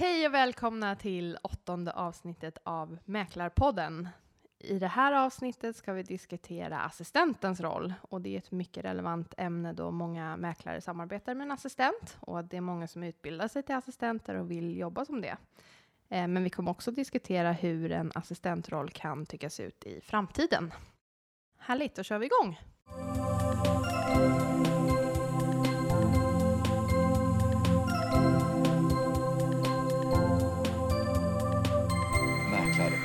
[0.00, 4.08] Hej och välkomna till åttonde avsnittet av Mäklarpodden.
[4.58, 9.34] I det här avsnittet ska vi diskutera assistentens roll och det är ett mycket relevant
[9.36, 13.62] ämne då många mäklare samarbetar med en assistent och det är många som utbildar sig
[13.62, 15.36] till assistenter och vill jobba som det.
[16.08, 20.72] Eh, men vi kommer också diskutera hur en assistentroll kan tyckas ut i framtiden.
[21.58, 22.58] Härligt, då kör vi igång!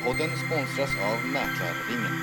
[0.04, 2.14] Mäklarpodden sponsras av Mäklarringen.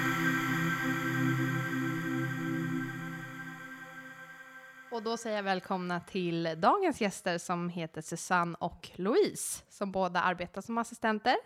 [4.90, 10.22] Och då säger jag välkomna till dagens gäster som heter Susanne och Louise som båda
[10.22, 11.36] arbetar som assistenter.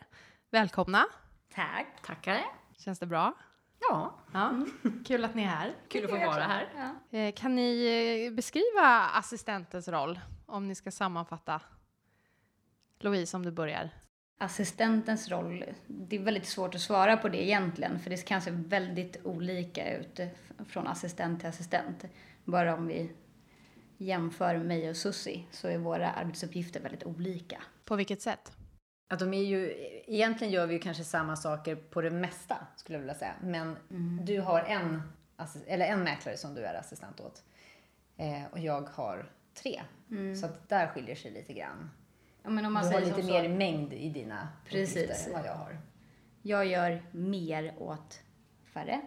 [0.51, 1.05] Välkomna!
[1.55, 1.87] Tack.
[2.07, 2.41] Tackar.
[2.79, 3.33] Känns det bra?
[3.81, 4.53] Ja, Ja,
[5.07, 5.75] kul att ni är här.
[5.89, 6.69] kul att få vara här.
[7.11, 7.19] Ja.
[7.19, 11.61] Eh, Kan ni eh, beskriva assistentens roll om ni ska sammanfatta?
[13.01, 13.91] Louise, om du börjar.
[14.39, 18.51] Assistentens roll, det är väldigt svårt att svara på det egentligen för det kan se
[18.51, 20.21] väldigt olika ut
[20.69, 22.05] från assistent till assistent.
[22.45, 23.11] Bara om vi
[23.99, 27.63] jämför mig och Susi så är våra arbetsuppgifter väldigt olika.
[27.85, 28.53] På vilket sätt?
[29.09, 29.73] Att de är ju,
[30.07, 33.35] egentligen gör vi ju kanske samma saker på det mesta, skulle jag vilja säga.
[33.43, 33.77] Men
[34.25, 35.03] du har en,
[35.67, 37.43] eller en mäklare som du är assistent åt.
[38.17, 39.33] Eh, och jag har
[39.63, 39.83] tre.
[40.41, 41.91] Så att där skiljer sig lite grann.
[42.45, 44.97] Ja, men om man Du har säger lite som mer så, mängd i dina Precis.
[44.97, 45.79] uppgifter än vad jag har.
[46.43, 48.21] jag gör mer åt
[48.73, 49.01] färre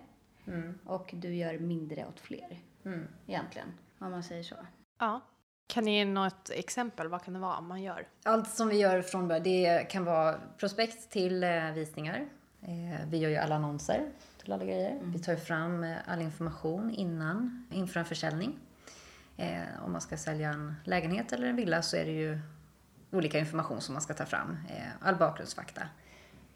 [0.48, 0.80] Mm.
[0.86, 3.08] och du gör mindre åt fler Mm.
[3.28, 3.68] egentligen.
[4.00, 4.56] Om man säger så.
[5.00, 5.22] Ja.
[5.68, 7.08] Kan ni ge något exempel?
[7.08, 8.08] Vad kan det vara man gör?
[8.24, 12.28] Allt som vi gör från början, det kan vara prospekt till eh, visningar.
[12.62, 14.10] Eh, vi gör ju alla annonser
[14.42, 15.00] till alla grejer.
[15.04, 18.60] Vi tar ju fram eh, all information innan, inför en försäljning.
[19.86, 22.40] Om man ska sälja en lägenhet eller en villa så är det ju
[23.12, 24.58] olika information som man ska ta fram.
[24.70, 25.82] Eh, all bakgrundsfakta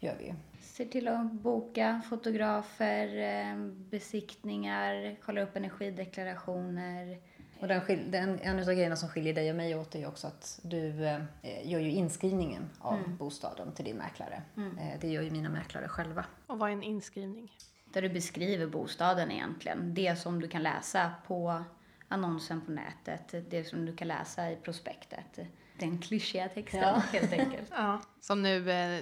[0.00, 0.34] gör vi ju.
[0.60, 7.18] Ser till att boka fotografer, eh, besiktningar, kolla upp energideklarationer.
[7.60, 10.60] Och den, den, en av grejerna som skiljer dig och mig åt är också att
[10.62, 14.42] du eh, gör ju inskrivningen av bostaden till din mäklare.
[14.56, 16.24] Eh, det gör ju mina mäklare själva.
[16.46, 17.52] Och vad är en inskrivning?
[17.84, 19.94] Där du beskriver bostaden egentligen.
[19.94, 21.64] Det som du kan läsa på
[22.08, 23.50] annonsen på nätet.
[23.50, 25.38] Det som du kan läsa i prospektet.
[25.82, 27.68] Den klyschiga texten helt enkelt.
[27.70, 28.00] Ja.
[28.20, 29.00] Som nu eh,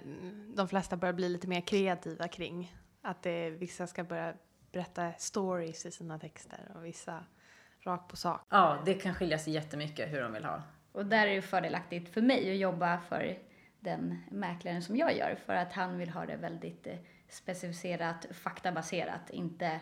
[0.55, 2.75] de flesta börjar bli lite mer kreativa kring.
[3.03, 4.35] Att det, vissa ska börja
[4.73, 7.25] berätta stories i sina texter och vissa
[7.81, 8.41] rakt på sak.
[8.49, 10.63] Ja, det kan skilja sig jättemycket hur de vill ha.
[10.93, 13.39] Och där är det fördelaktigt för mig att jobba för
[13.81, 15.39] den mäklaren som jag gör.
[15.47, 16.97] För att han vill ha det väldigt eh,
[17.29, 19.31] specificerat, faktabaserat.
[19.31, 19.81] Inte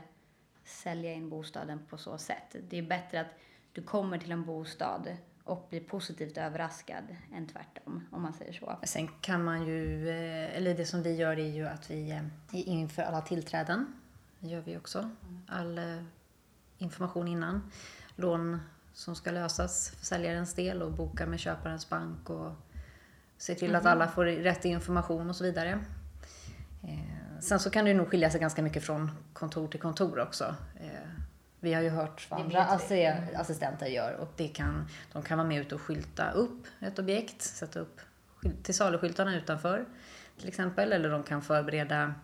[0.64, 2.56] sälja in bostaden på så sätt.
[2.68, 3.38] Det är bättre att
[3.72, 5.16] du kommer till en bostad
[5.48, 7.04] och blir positivt överraskad
[7.34, 8.78] än tvärtom, om man säger så.
[8.82, 12.22] Sen kan man ju, eh, eller det som vi gör är ju att vi eh,
[12.50, 13.92] inför alla tillträden,
[14.38, 15.10] det gör vi också,
[15.46, 16.02] all eh,
[16.78, 17.70] information innan.
[18.16, 18.60] Lån
[18.92, 22.52] som ska lösas för säljarens del och boka med köparens bank och
[23.36, 25.84] se till att alla får rätt information och så vidare.
[27.40, 30.54] Sen så kan det nog skilja sig ganska mycket från kontor till kontor också.
[31.60, 35.48] Vi har ju hört vad andra assi- assistenter gör och det kan, de kan vara
[35.48, 38.00] med ute och skylta upp ett objekt, sätta upp
[38.62, 39.84] till saluskyltarna utanför
[40.38, 40.92] till exempel.
[40.92, 42.14] Eller de kan förbereda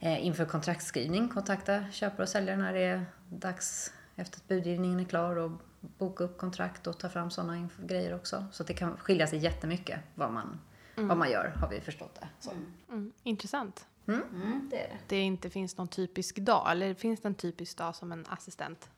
[0.00, 5.04] eh, inför kontraktskrivning, kontakta köpare och säljare när det är dags efter att budgivningen är
[5.04, 5.50] klar och
[5.80, 8.46] boka upp kontrakt och ta fram sådana grejer också.
[8.52, 10.60] Så det kan skilja sig jättemycket vad man,
[10.94, 12.28] vad man gör, har vi förstått det.
[12.40, 12.50] Så.
[12.90, 13.12] Mm.
[13.22, 13.86] Intressant.
[14.08, 14.96] Mm, det är det.
[15.08, 18.90] Det inte finns någon typisk dag, eller finns det en typisk dag som en assistent?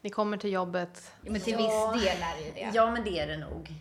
[0.00, 1.12] Ni kommer till jobbet.
[1.22, 1.92] Ja, men till Ja.
[1.92, 2.70] viss del är det ju det.
[2.76, 3.74] Ja, men det är det nog.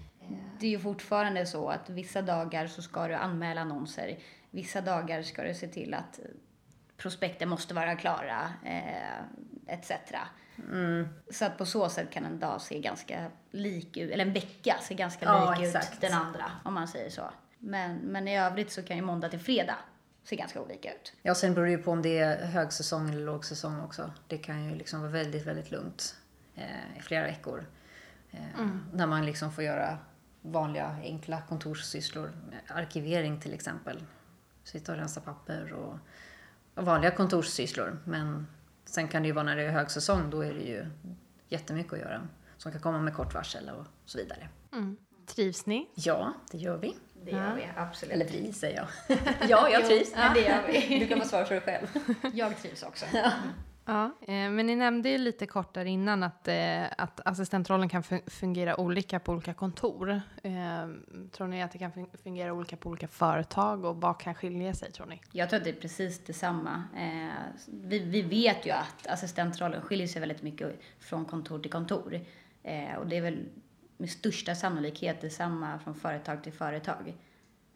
[0.60, 4.18] Det är ju fortfarande så att vissa dagar så ska du anmäla annonser.
[4.52, 6.20] Vissa dagar ska du se till att
[6.98, 9.92] prospekten måste vara klara, eh, etc.
[11.32, 14.76] Så att på så sätt kan en dag se ganska lik ut, eller en vecka
[14.82, 15.94] se ganska Ja, lik exakt.
[15.94, 17.30] ut den andra, om man säger så.
[17.60, 19.76] Men, men i övrigt så kan ju måndag till fredag
[20.24, 21.14] se ganska olika ut.
[21.22, 24.12] Ja, sen beror det ju på om det är högsäsong eller lågsäsong också.
[24.28, 26.16] Det kan ju liksom vara väldigt, väldigt lugnt
[26.56, 27.66] eh, i flera veckor.
[28.32, 29.98] Eh, När man liksom får göra
[30.42, 32.32] vanliga enkla kontorssysslor.
[32.68, 34.04] Arkivering till exempel.
[34.64, 35.98] Sitta och rensa papper och,
[36.76, 38.00] och vanliga kontorssysslor.
[38.06, 38.48] Men
[38.86, 40.86] sen kan det ju vara när det är högsäsong, då är det ju
[41.50, 42.28] jättemycket att göra.
[42.58, 44.50] Som kan komma med kort varsel och så vidare.
[44.74, 44.98] Mm.
[45.26, 45.90] Trivs ni?
[45.96, 46.96] Ja, det gör vi.
[47.26, 48.14] Det gör vi, absolut.
[48.14, 49.18] Eller vi, säger jag.
[49.50, 50.16] ja, jag Jo, trivs.
[50.16, 51.00] men det gör vi.
[51.00, 51.88] Du kan få svara för dig själv.
[52.34, 53.06] Jag trivs också.
[53.86, 58.02] Ja, eh, men ni nämnde ju lite kort där innan att, eh, att assistentrollen kan
[58.04, 60.22] fun- fungera olika på olika kontor.
[60.44, 60.52] Eh,
[61.32, 64.74] tror ni att det kan fun- fungera olika på olika företag och vad kan skilja
[64.74, 65.22] sig tror ni?
[65.32, 66.84] Jag tror att det är precis detsamma.
[67.68, 72.20] Vi, vi vet ju att assistentrollen skiljer sig väldigt mycket från kontor till kontor.
[73.00, 73.46] Och det är väl
[73.98, 77.16] med största sannolikhet detsamma från företag till företag.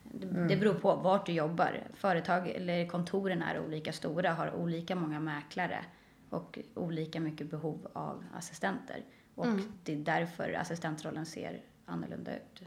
[0.03, 1.83] Det, det beror på vart du jobbar.
[1.93, 5.85] Företag eller kontoren är olika stora, har olika många mäklare
[6.29, 9.03] och olika mycket behov av assistenter.
[9.35, 9.47] Och
[9.83, 12.61] det är därför assistentrollen ser annorlunda ut.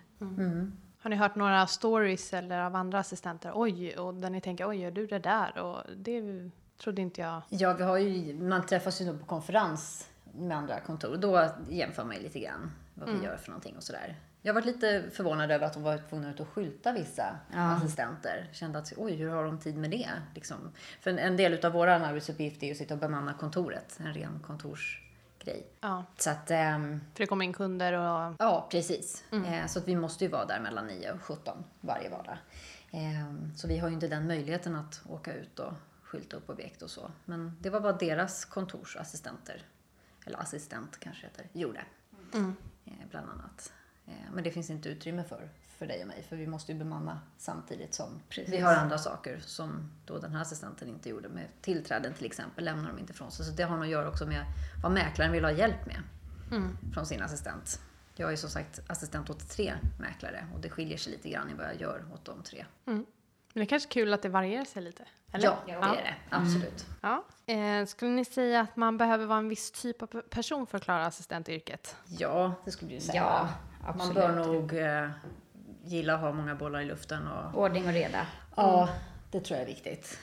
[1.02, 3.52] Har ni hört några stories eller av andra assistenter?
[3.54, 5.58] Oj, och där ni tänker oj, gör du det där?
[5.58, 7.42] Och det trodde inte jag.
[7.48, 11.16] Ja, vi har ju, man träffas ju på konferens med andra kontor.
[11.16, 14.16] Då jämför man ju lite grann vad vi gör för någonting och sådär.
[14.42, 18.48] Jag varit lite förvånad över att de var tvungna att skylta vissa assistenter.
[18.52, 20.10] Kände att oj, hur har de tid med det?
[20.34, 20.56] Liksom.
[21.00, 23.98] För en, en del av våran arbetsuppgift är ju att sitta och bemanna kontoret.
[24.00, 25.66] En ren kontorsgrej.
[25.80, 29.24] Ja, Så att, ehm, för det kommer in kunder och ja precis.
[29.32, 32.38] Eh, så att vi måste ju vara där mellan 9 och 17 varje vardag.
[32.90, 35.72] Ehm, så vi har ju inte den möjligheten att åka ut och
[36.02, 37.10] skylta upp objekt och så.
[37.24, 39.62] Men det var vad deras kontorsassistenter,
[40.26, 41.80] eller assistent kanske heter, gjorde.
[42.34, 42.50] Eh,
[43.10, 43.72] bland annat.
[44.06, 45.48] Eh, men det finns inte utrymme för,
[45.78, 48.54] för dig och mig, för vi måste ju bemanna samtidigt som Precis.
[48.54, 51.28] vi har andra saker som då den här assistenten inte gjorde.
[51.28, 53.46] Med tillträden till exempel lämnar de inte ifrån sig.
[53.46, 54.44] Så det har nog att göra också med
[54.82, 56.02] vad mäklaren vill ha hjälp med
[56.94, 57.80] från sin assistent.
[58.14, 61.54] Jag är som sagt assistent åt tre mäklare och det skiljer sig lite grann i
[61.54, 62.66] vad jag gör åt de tre.
[62.84, 63.06] Men
[63.54, 65.04] det är kanske kul att det varierar sig lite?
[65.32, 65.44] Eller?
[65.44, 66.14] Ja, det är det.
[66.30, 66.86] Absolut.
[67.00, 67.24] Ja.
[67.50, 70.78] Eh, skulle ni säga att man behöver vara en viss typ av pe- person för
[70.78, 71.96] att klara assistentyrket?
[72.08, 73.22] Ja, det skulle jag säga.
[73.22, 73.48] Ja,
[73.82, 74.14] Man absolut.
[74.14, 75.10] bör nog eh,
[75.84, 78.26] gilla att ha många bollar i luften och Ordning och reda.
[78.56, 78.88] Ja,
[79.30, 80.18] det tror jag är viktigt.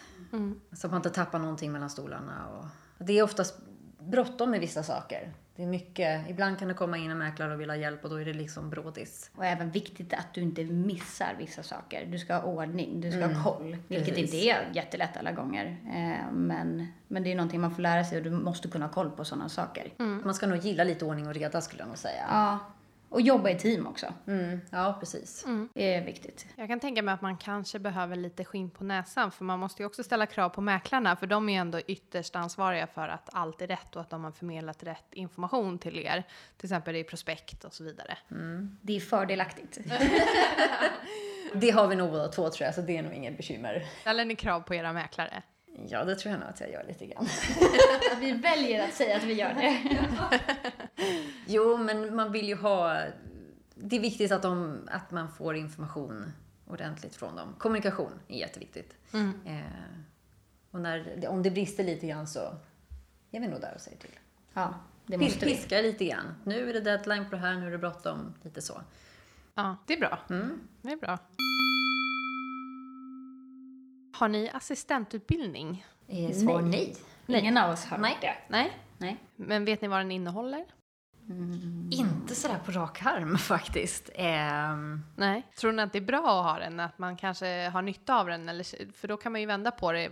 [0.71, 2.47] Så att man inte tappar någonting mellan stolarna.
[2.47, 2.65] Och...
[3.05, 3.55] Det är oftast
[3.99, 5.33] bråttom med vissa saker.
[5.57, 8.09] Det är mycket, ibland kan det komma in en mäklare och vill ha hjälp och
[8.09, 9.31] då är det liksom brådis.
[9.35, 12.05] Och även viktigt att du inte missar vissa saker.
[12.05, 13.77] Du ska ha ordning, du ska ha koll.
[13.87, 14.33] Vilket precis.
[14.33, 15.77] inte är jättelätt alla gånger.
[15.85, 18.93] Eh, men, men det är någonting man får lära sig och du måste kunna ha
[18.93, 19.93] koll på sådana saker.
[19.97, 22.25] Man ska nog gilla lite ordning och reda skulle jag nog säga.
[22.29, 22.59] Ja.
[23.09, 24.13] Och jobba i team också.
[24.27, 25.45] Mm, ja, precis.
[25.73, 26.45] Det är viktigt.
[26.55, 29.81] Jag kan tänka mig att man kanske behöver lite skinn på näsan för man måste
[29.81, 33.29] ju också ställa krav på mäklarna för de är ju ändå ytterst ansvariga för att
[33.33, 36.23] allt är rätt och att de har förmedlat rätt information till er.
[36.57, 38.17] Till exempel i prospekt och så vidare.
[38.81, 39.77] Det är fördelaktigt.
[41.53, 43.85] Det har vi nog båda två tror jag, så det är nog inget bekymmer.
[44.01, 45.43] Ställer ni krav på era mäklare?
[45.85, 47.27] Ja, det tror jag nog att jag gör lite grann.
[48.19, 49.81] Vi väljer att säga att vi gör det.
[51.47, 53.01] Jo, men man vill ju ha...
[53.75, 56.31] Det är viktigt att, de, att man får information
[56.67, 57.55] ordentligt från dem.
[57.57, 58.93] Kommunikation är jätteviktigt.
[59.45, 59.59] Eh,
[60.71, 62.39] och när, om det brister lite grann så
[63.31, 64.19] är vi nog där och säger till.
[64.53, 64.73] Ja,
[65.05, 65.55] det Pis, måste vi.
[65.55, 66.35] piska lite grann.
[66.43, 68.33] Nu är det deadline på det här, nu är det bråttom.
[68.41, 68.81] Lite så.
[69.55, 70.19] Ja, det är bra.
[70.81, 71.17] Det är bra.
[74.17, 75.85] Har ni assistentutbildning?
[76.07, 76.95] Eh, svar nej.
[77.27, 78.17] Ingen av oss har Nej.
[78.21, 78.35] det.
[78.47, 78.77] Nej.
[78.97, 79.17] Nej.
[79.35, 80.65] Men vet ni vad den innehåller?
[81.91, 84.09] Inte sådär på rak arm faktiskt.
[84.15, 85.43] Ehm, Nej.
[85.59, 86.79] Tror ni att det är bra att ha den?
[86.79, 88.49] Att man kanske har nytta av den?
[88.49, 90.03] Eller, för då kan man ju vända på det.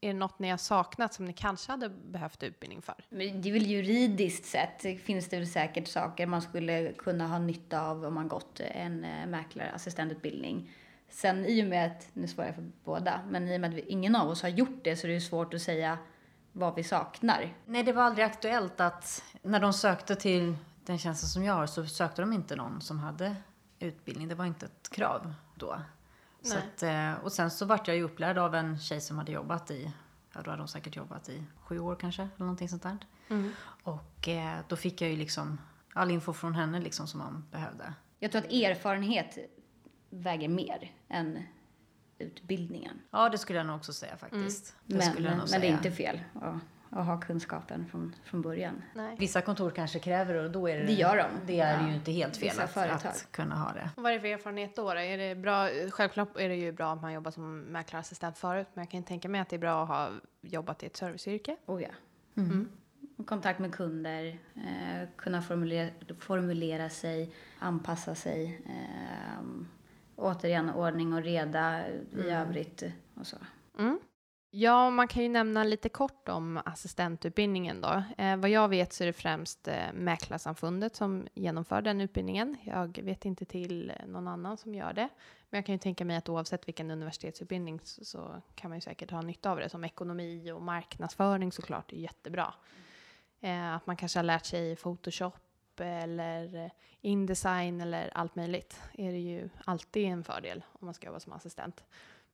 [0.00, 2.94] Är det något ni har saknat som ni kanske hade behövt utbildning för?
[3.08, 7.38] Men det är väl juridiskt sett finns det väl säkert saker man skulle kunna ha
[7.38, 10.70] nytta av om man gått en eh, mäklarassistentutbildning.
[11.08, 13.76] Sen i och med att, nu svarar jag för båda, men i och med att
[13.76, 15.98] vi, ingen av oss har gjort det så är det ju svårt att säga
[16.52, 17.56] vad vi saknar.
[17.66, 21.66] nej, det var aldrig aktuellt att när de sökte till den tjänsten som jag har
[21.66, 23.36] så sökte de inte någon som hade
[23.78, 24.28] utbildning.
[24.28, 25.80] Det var inte ett krav då.
[26.58, 29.70] Att, eh, och sen så vart jag ju upplärd av en tjej som hade jobbat
[29.70, 29.92] i,
[30.34, 32.98] ja då hade hon säkert jobbat i sju år kanske, eller någonting sånt där.
[33.82, 35.58] Och eh, då fick jag ju liksom
[35.92, 37.92] all info från henne liksom som man behövde.
[38.18, 39.38] Jag tror att erfarenhet
[40.16, 41.42] väger mer än
[42.18, 43.00] utbildningen.
[43.10, 44.76] Ja, det skulle jag nog också säga faktiskt.
[44.86, 45.72] Det Men, nog men det är säga.
[45.72, 46.54] inte fel att,
[46.90, 48.82] att ha kunskapen från, från början.
[48.94, 49.16] Nej.
[49.18, 51.24] Vissa kontor kanske kräver det och då är det, Det gör de.
[51.46, 51.88] det är Ja.
[51.88, 53.10] ju inte helt fel att, företag.
[53.10, 53.90] att kunna ha det.
[53.96, 54.82] Och Vad är det för erfarenhet då?
[54.94, 55.00] då?
[55.00, 55.68] Är det bra?
[55.90, 59.28] Självklart är det ju bra att man jobbar som mäklarassistent förut, men jag kan tänka
[59.28, 61.56] mig att det är bra att ha jobbat i ett serviceyrke.
[61.66, 61.88] Oh ja.
[63.26, 68.62] Kontakt med kunder, eh, kunna formulera, formulera sig, anpassa sig.
[68.66, 69.42] Eh,
[70.16, 72.82] återigen ordning och reda i övrigt
[73.14, 73.36] och så.
[73.78, 73.98] Mm.
[74.50, 78.02] Ja, man kan ju nämna lite kort om assistentutbildningen då.
[78.18, 82.56] Eh, vad jag vet så är det främst eh, Mäklarsamfundet som genomför den utbildningen.
[82.64, 85.08] Jag vet inte till någon annan som gör det.
[85.50, 88.80] Men jag kan ju tänka mig att oavsett vilken universitetsutbildning så, så kan man ju
[88.80, 89.68] säkert ha nytta av det.
[89.68, 92.54] Som ekonomi och marknadsföring såklart är jättebra.
[93.40, 95.45] Eh, att man kanske har lärt sig Photoshop
[95.84, 101.06] eller eh, Indesign eller allt möjligt är det ju alltid en fördel om man ska
[101.06, 101.84] jobba som assistent.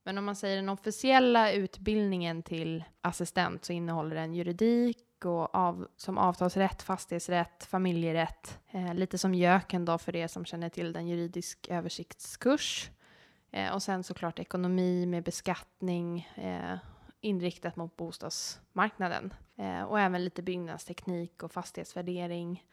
[0.03, 5.87] Men om man säger den officiella utbildningen till assistent så innehåller den juridik och av,
[5.97, 8.59] som avtalsrätt, fastighetsrätt, familjerätt.
[8.71, 12.89] Eh, lite som JÖKen då för er som känner till den juridisk översiktskurs.
[13.51, 16.77] Eh, och sen såklart ekonomi med beskattning eh,
[17.21, 19.33] inriktat mot bostadsmarknaden.
[19.55, 22.63] Eh, och även lite byggnadsteknik och fastighetsvärdering.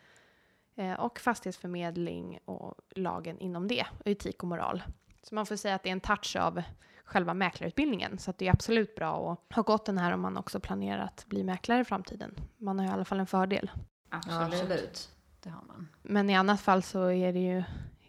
[0.80, 4.82] Eh, och fastighetsförmedling och lagen inom det, och etik och moral.
[5.22, 6.62] Så man får säga att det är en touch av
[7.04, 8.18] själva mäklarutbildningen.
[8.18, 11.04] Så att det är absolut bra att ha gått den här om man också planerar
[11.04, 12.34] att bli mäklare i framtiden.
[12.56, 13.70] Man har i alla fall en fördel.
[14.08, 14.52] Absolut.
[14.52, 15.10] Ja, absolut.
[15.42, 15.88] Det har man.
[16.02, 17.62] Men i annat fall så är det ju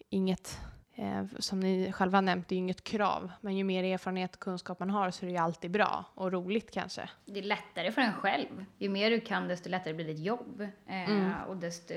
[0.10, 0.60] inget,
[0.96, 3.32] eh, som ni själva nämnt, det är ju inget krav.
[3.42, 6.32] Men ju mer erfarenhet och kunskap man har så är det ju alltid bra och
[6.32, 7.10] roligt kanske.
[7.26, 8.66] Det är lättare för en själv.
[8.78, 10.62] Ju mer du kan desto lättare blir ditt jobb.
[10.88, 11.34] Eh, mm.
[11.48, 11.94] Och desto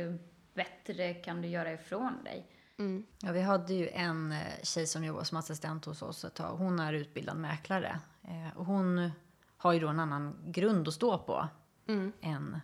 [0.54, 2.50] bättre kan du göra ifrån dig.
[2.78, 3.06] Mm.
[3.18, 6.56] Ja, vi hade ju en eh, tjej som jobbade som assistent hos oss ett tag.
[6.56, 8.00] Hon är utbildad mäklare.
[8.22, 9.10] Eh, och hon
[9.56, 11.48] har ju då en annan grund att stå på
[11.86, 12.12] mm.
[12.20, 12.60] än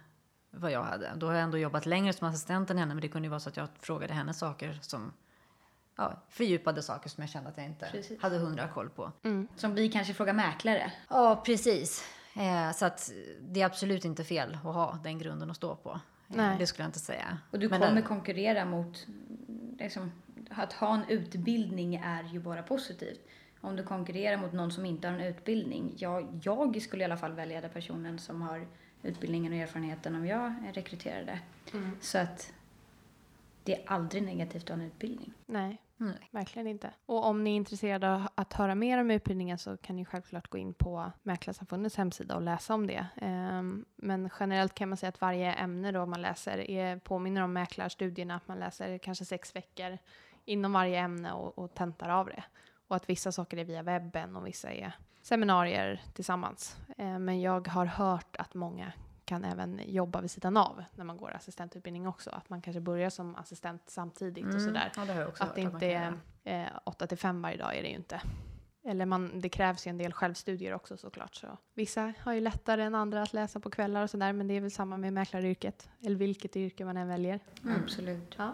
[0.50, 1.12] vad jag hade.
[1.16, 3.40] Då har jag ändå jobbat längre som assistent än henne, men det kunde ju vara
[3.40, 5.12] så att jag frågade henne saker som
[5.96, 8.22] ja, fördjupade saker som jag kände att jag inte precis.
[8.22, 9.12] hade hundra koll på.
[9.22, 9.48] Mm.
[9.56, 10.92] Som vi kanske frågar mäklare.
[11.08, 12.04] Ja, precis.
[12.36, 16.00] Eh, så att det är absolut inte fel att ha den grunden att stå på.
[16.30, 16.56] Eh, Nej.
[16.58, 17.38] Det skulle jag inte säga.
[17.50, 18.02] Och du men kommer den...
[18.02, 19.06] konkurrera mot
[19.78, 20.12] liksom,
[20.50, 23.20] att ha en utbildning är ju bara positivt.
[23.60, 27.16] Om du konkurrerar mot någon som inte har en utbildning, ja, jag skulle i alla
[27.16, 28.66] fall välja den personen som har
[29.02, 31.38] utbildningen och erfarenheten om jag rekryterade.
[31.72, 31.96] Mm.
[32.00, 32.52] Så att
[33.64, 35.32] det är aldrig negativt att ha en utbildning.
[35.46, 36.90] Nej, Nej, verkligen inte.
[37.06, 40.48] Och om ni är intresserade av att höra mer om utbildningen så kan ni självklart
[40.48, 43.06] gå in på Mäklarsamfundets hemsida och läsa om det.
[43.22, 47.52] Um, men generellt kan man säga att varje ämne då man läser är, påminner om
[47.52, 49.98] mäklarstudierna, att man läser kanske sex veckor
[50.44, 52.44] inom varje ämne och, och tentar av det.
[52.88, 54.92] Och att vissa saker är via webben och vissa är
[55.22, 56.76] seminarier tillsammans.
[56.98, 58.92] Ehm, men jag har hört att många
[59.30, 62.30] kan även jobba vid sidan av när man går assistentutbildning också.
[62.30, 64.56] Att man kanske börjar som assistent samtidigt mm.
[64.56, 64.92] och sådär.
[64.96, 66.12] Ja, det att det inte är
[66.44, 68.20] eh, 8 till 5 varje dag är det ju inte.
[68.84, 71.34] Eller man, det krävs ju en del självstudier också såklart.
[71.34, 71.58] Så.
[71.74, 74.60] Vissa har ju lättare än andra att läsa på kvällar och sådär men det är
[74.60, 75.88] väl samma med mäklaryrket.
[76.00, 77.40] Eller vilket yrke man än väljer.
[77.64, 77.82] Mm.
[77.82, 78.34] Absolut.
[78.38, 78.52] Ja.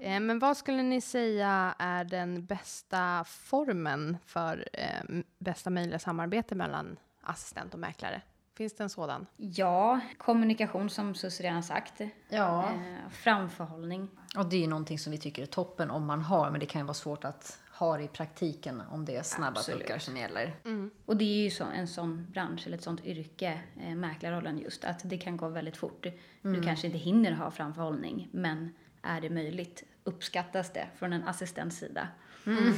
[0.00, 6.54] Eh, men vad skulle ni säga är den bästa formen för eh, bästa möjliga samarbete
[6.54, 8.22] mellan assistent och mäklare?
[8.56, 9.26] Finns det en sådan?
[9.36, 12.00] Ja, kommunikation som Susie redan sagt.
[12.28, 12.64] Ja.
[12.64, 14.08] Eh, framförhållning.
[14.36, 16.66] Och det är ju någonting som vi tycker är toppen om man har, men det
[16.66, 20.16] kan ju vara svårt att ha det i praktiken om det är snabba puckar som
[20.16, 20.54] gäller.
[20.64, 20.90] Mm.
[21.06, 24.84] Och det är ju så, en sån bransch, eller ett sånt yrke, eh, mäklarrollen just,
[24.84, 26.06] att det kan gå väldigt fort.
[26.06, 26.56] Mm.
[26.56, 31.76] Du kanske inte hinner ha framförhållning, men är det möjligt uppskattas det från en assistents
[31.76, 32.08] sida.
[32.46, 32.74] Mm.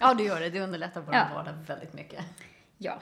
[0.00, 0.50] ja, det gör det.
[0.50, 1.28] Det underlättar vår ja.
[1.34, 2.24] vardag väldigt mycket.
[2.84, 2.98] Ja.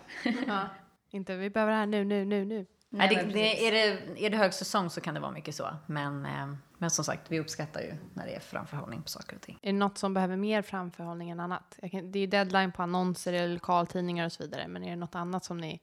[0.46, 0.68] ja.
[1.10, 2.66] Inte vi behöver det här nu, nu, nu, nu.
[2.88, 5.68] Nej, det, det, är, det, är det högsäsong så kan det vara mycket så.
[5.86, 9.42] Men, eh, men som sagt, vi uppskattar ju när det är framförhållning på saker och
[9.42, 9.58] ting.
[9.62, 11.78] Är det något som behöver mer framförhållning än annat?
[11.90, 14.68] Kan, det är deadline på annonser eller lokaltidningar och så vidare.
[14.68, 15.80] Men är det något annat som ni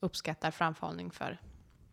[0.00, 1.38] uppskattar framförhållning för?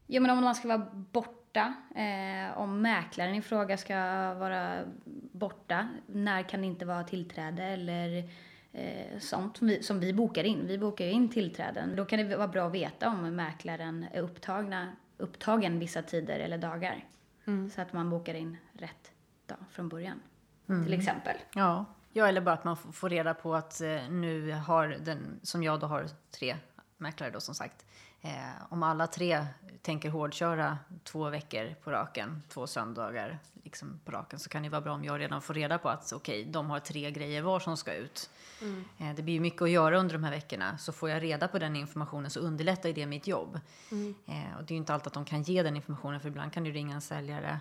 [0.07, 3.95] Jo, men om man ska vara borta, eh, om mäklaren i fråga ska
[4.33, 4.83] vara
[5.31, 8.29] borta, när kan det inte vara tillträde eller
[8.73, 10.67] eh, sånt som vi, som vi bokar in.
[10.67, 11.95] Vi bokar ju in tillträden.
[11.95, 16.57] Då kan det vara bra att veta om mäklaren är upptagna, upptagen vissa tider eller
[16.57, 17.05] dagar.
[17.47, 17.69] Mm.
[17.69, 19.11] Så att man bokar in rätt
[19.45, 20.21] dag från början.
[20.69, 20.83] Mm.
[20.83, 21.37] Till exempel.
[21.53, 21.85] Ja.
[22.13, 25.79] ja, eller bara att man får reda på att eh, nu har den, som jag
[25.79, 26.55] då har tre
[26.97, 27.85] mäklare då som sagt,
[28.21, 29.45] Eh, om alla tre
[29.81, 34.81] tänker hårdköra två veckor på raken, två söndagar liksom på raken, så kan det vara
[34.81, 37.59] bra om jag redan får reda på att okej, okay, de har tre grejer var
[37.59, 38.29] som ska ut.
[38.61, 38.83] Mm.
[38.99, 41.47] Eh, det blir ju mycket att göra under de här veckorna, så får jag reda
[41.47, 43.59] på den informationen så underlättar det mitt jobb.
[43.91, 44.15] Mm.
[44.27, 46.53] Eh, och det är ju inte alltid att de kan ge den informationen, för ibland
[46.53, 47.59] kan du ringa en säljare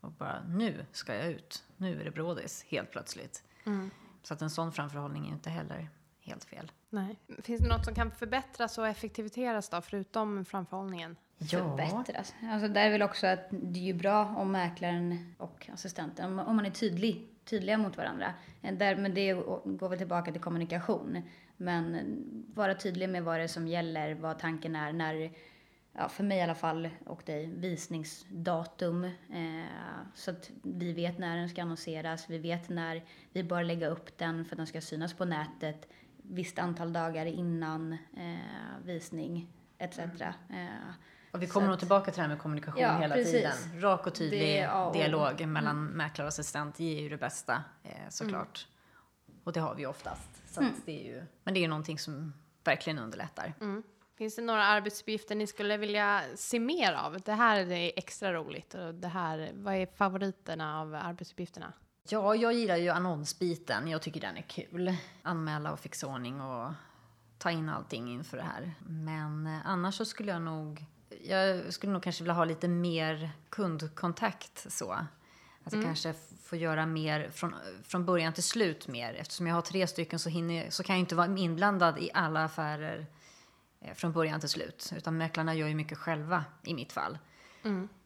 [0.00, 3.44] och bara nu ska jag ut, nu är det brådis, helt plötsligt.
[3.64, 3.90] Mm.
[4.22, 5.88] Så att en sån framförhållning är inte heller
[6.20, 6.72] helt fel.
[6.90, 7.18] Nej.
[7.42, 11.16] Finns det något som kan förbättras och effektiviseras då, förutom framförhållningen?
[11.38, 11.48] Ja.
[11.48, 12.34] Förbättras?
[12.42, 16.56] Alltså där är väl också att det är ju bra om mäklaren och assistenten, om
[16.56, 18.34] man är tydlig tydliga mot varandra.
[18.62, 19.32] Eh, Där, men det
[19.64, 21.22] går väl tillbaka till kommunikation.
[21.56, 22.14] Men
[22.54, 25.32] vara tydlig med vad det är som gäller, vad tanken är, när,
[25.92, 29.04] ja, för mig i alla fall, och dig, visningsdatum.
[29.04, 29.66] Eh,
[30.14, 34.18] så att vi vet när den ska annonseras, vi vet när vi bör lägga upp
[34.18, 35.88] den för att den ska synas på nätet
[36.22, 39.98] visst antal dagar innan eh, visning etc.
[39.98, 40.66] Eh,
[41.32, 43.32] Och vi kommer nog tillbaka till det här med kommunikation Ja, hela precis.
[43.32, 43.80] tiden.
[43.80, 47.90] Rak och tydlig Det och dialog mellan mäklare och assistent ger ju det bästa eh,
[48.08, 48.66] såklart.
[49.28, 49.40] Mm.
[49.44, 50.54] Och det har vi ju oftast.
[50.54, 52.32] Så att det är ju, men det är ju någonting som
[52.64, 53.54] verkligen underlättar.
[53.60, 53.82] Mm.
[54.18, 57.20] Finns det några arbetsuppgifter ni skulle vilja se mer av?
[57.20, 58.74] Det här är extra roligt.
[58.74, 61.72] Och det här, vad är favoriterna av arbetsuppgifterna?
[62.08, 63.88] Ja, jag gillar ju annonsbiten.
[63.88, 64.96] Jag tycker den är kul.
[65.22, 66.72] Anmäla och fixa ordning och
[67.38, 68.74] ta in allting inför det här.
[68.86, 70.86] Men eh, annars så skulle jag nog...
[71.24, 74.92] Jag skulle nog kanske vilja ha lite mer kundkontakt så.
[75.64, 77.54] Att jag kanske f- får göra mer från,
[77.84, 79.14] från början till slut mer.
[79.14, 82.44] Eftersom jag har tre stycken så, hinner, så kan jag inte vara inblandad i alla
[82.44, 83.06] affärer
[83.80, 84.92] eh, från början till slut.
[84.96, 87.18] Utan mäklarna gör ju mycket själva i mitt fall.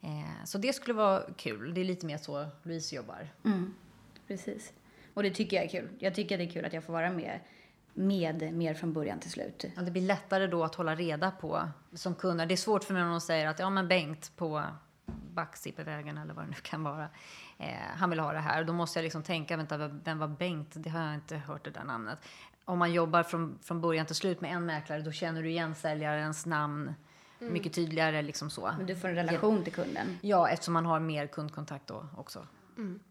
[0.01, 1.73] Eh, så det skulle vara kul.
[1.73, 3.29] Det är lite mer så Louise jobbar.
[3.45, 3.73] Mm,
[4.27, 4.73] precis.
[5.13, 5.89] Och det tycker jag är kul.
[5.99, 7.39] Jag tycker det är kul att jag får vara med,
[7.97, 9.65] med mer från början till slut.
[9.75, 12.45] Ja, det blir lättare då att hålla reda på som kunder.
[12.45, 14.63] Det är svårt för mig när någon säger att ja men Bengt på
[15.33, 17.09] Backsippevägen eller vad det nu kan vara.
[17.57, 18.63] Eh, han vill ha det här.
[18.63, 20.71] Då måste jag liksom tänka, vänta vem var Bengt?
[20.73, 22.19] Det har jag inte hört det där namnet.
[22.65, 25.75] Om man jobbar från, från början till slut med en mäklare då känner du igen
[25.75, 26.93] säljarens namn
[27.39, 28.71] mycket tydligare liksom så.
[28.77, 30.17] Men du får en relation till kunden.
[30.21, 32.47] Ja, eftersom man har mer kundkontakt då också.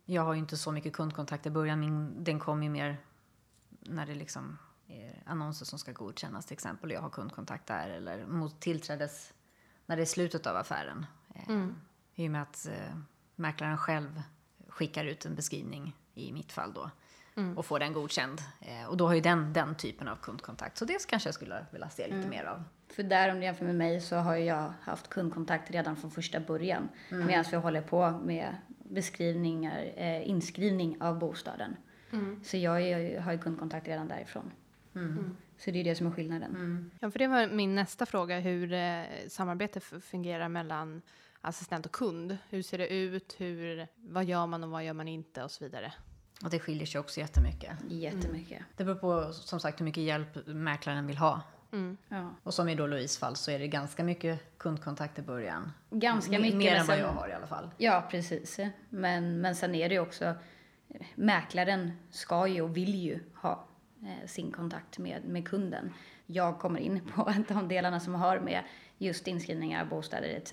[0.05, 1.81] Jag har ju inte så mycket kundkontakt i början.
[1.81, 2.97] Min, den kom ju mer
[3.81, 4.66] när det liksom är
[5.25, 6.91] annonser som ska godkännas till exempel.
[6.91, 9.33] Jag har kundkontakt där eller mot tillträdes
[9.87, 11.07] när det är slutet av affären.
[11.35, 11.67] Eh,
[12.15, 12.97] I och med att eh,
[13.37, 14.23] mäklaren själv
[14.69, 16.91] skickar ut en beskrivning i mitt fall då.
[17.57, 18.43] Och får den godkänd.
[18.61, 20.79] Eh, och då har ju den den typen av kundkontakt.
[20.79, 22.65] Så det kanske jag skulle vilja se lite mer av.
[22.89, 26.41] För där om du jämför med mig så har jag haft kundkontakt redan från första
[26.41, 26.89] början.
[27.11, 31.77] Medan vi håller på med beskrivningar, eh, inskrivning av bostaden.
[32.45, 34.53] Så jag är, har ju kundkontakt redan därifrån.
[35.59, 36.91] Så det är det som är skillnaden.
[37.01, 41.03] Ja, för det var min nästa fråga, hur eh, samarbetet fungerar mellan
[41.41, 42.37] assistent och kund.
[42.49, 43.35] Hur ser det ut?
[43.39, 45.93] Hur, vad gör man och vad gör man inte och så vidare.
[46.45, 47.71] Och det skiljer sig också jättemycket.
[47.89, 48.63] Jättemycket.
[48.77, 51.43] Det beror på som sagt hur mycket hjälp mäklaren vill ha.
[52.09, 52.31] Ja.
[52.43, 55.73] Och som i då Louise fall så är det ganska mycket kundkontakt i början.
[55.91, 56.59] Ganska M- mycket.
[56.59, 57.71] Mer än vad jag har i alla fall.
[57.77, 58.61] Ja, precis.
[58.89, 60.35] Men, men sen är det ju också,
[61.15, 63.59] mäklaren ska ju och vill ju ha eh,
[64.27, 65.95] sin kontakt med, med kunden.
[66.27, 68.65] Jag kommer in på de delarna som har med
[68.99, 70.53] just inskrivningar bostäder etc.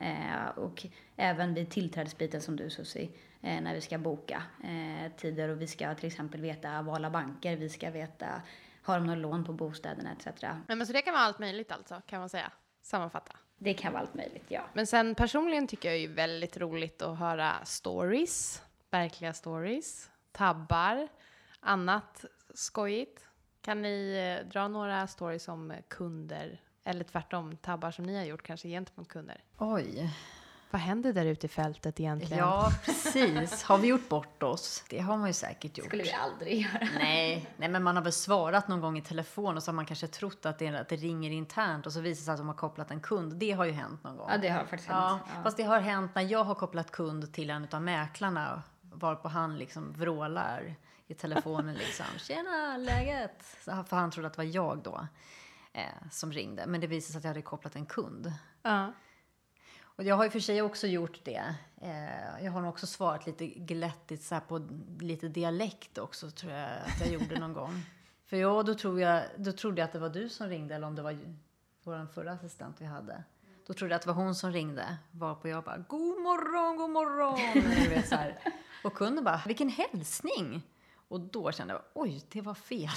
[0.00, 0.86] Eh, och
[1.16, 3.08] även vid tillträdesbiten som du Susie,
[3.42, 7.56] eh, när vi ska boka eh, tider och vi ska till exempel veta vala banker,
[7.56, 8.42] vi ska veta
[8.82, 10.42] har de några lån på bostäderna etc.
[10.42, 12.52] Men, men så det kan vara allt möjligt alltså, kan man säga.
[12.82, 13.36] Sammanfatta.
[13.58, 14.62] Det kan vara allt möjligt, ja.
[14.72, 21.08] Men sen personligen tycker jag ju väldigt roligt att höra stories, verkliga stories, tabbar,
[21.60, 23.24] annat skojigt.
[23.60, 28.24] Kan ni eh, dra några stories om eh, kunder, eller tvärtom tabbar som ni har
[28.24, 29.42] gjort kanske gentemot kunder?
[29.58, 30.10] Oj.
[30.70, 32.38] Vad händer där ute i fältet egentligen?
[32.38, 33.62] Ja, precis.
[33.62, 34.84] Har vi gjort bort oss?
[34.90, 35.86] Det har man ju säkert gjort.
[35.86, 36.88] skulle vi aldrig göra.
[36.98, 39.86] Nej, nej, men man har väl svarat någon gång i telefon och så har man
[39.86, 42.48] kanske trott att det, att det ringer internt och så visar det sig att de
[42.48, 43.36] har kopplat en kund.
[43.36, 44.28] Det har ju hänt någon gång.
[44.30, 45.22] Ja, det har faktiskt Ja, hänt.
[45.36, 45.42] Ja.
[45.42, 49.58] fast det har hänt när jag har kopplat kund till en av mäklarna varpå han
[49.58, 50.74] liksom vrålar
[51.06, 52.06] i telefonen liksom.
[52.18, 53.44] Tjena, läget?
[53.64, 55.06] Så, för han trodde att det var jag då
[55.72, 56.66] eh, som ringde.
[56.66, 58.32] Men det visade sig att jag hade kopplat en kund.
[58.62, 58.92] Ja.
[59.96, 61.54] Och jag har och för sig också gjort det.
[61.82, 64.68] Eh, jag har nog också svarat lite glättigt så här på
[65.00, 67.82] lite dialekt också tror jag att jag gjorde någon gång.
[68.26, 70.86] För ja, då, tror jag, då trodde jag att det var du som ringde eller
[70.86, 71.36] om det var ju-
[71.82, 73.24] vår förra assistent vi hade.
[73.66, 74.96] Då trodde jag att det var hon som ringde.
[75.10, 77.38] Varpå jag bara, god morgon, god morgon.
[77.82, 78.38] Du vet, så här.
[78.84, 80.62] Och kunden bara, vilken hälsning.
[81.14, 82.88] Och då kände jag, oj, det var fel.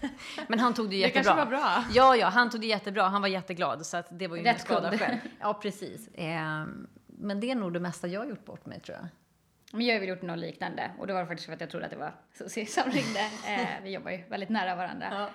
[0.48, 1.22] Men han tog det Det jättebra.
[1.22, 1.84] kanske var bra.
[1.94, 3.02] Ja, ja, han tog det jättebra.
[3.02, 3.86] Han var jätteglad.
[3.86, 5.16] Så att det var ju Rätt skada själv.
[5.40, 6.08] Ja, precis.
[6.14, 9.06] Ehm, men det är nog det mesta jag har gjort bort mig, tror jag.
[9.72, 11.84] Men jag har väl gjort något liknande och det var faktiskt för att jag trodde
[11.86, 13.20] att det var Susie som ringde.
[13.46, 15.28] Eh, vi jobbar ju väldigt nära varandra.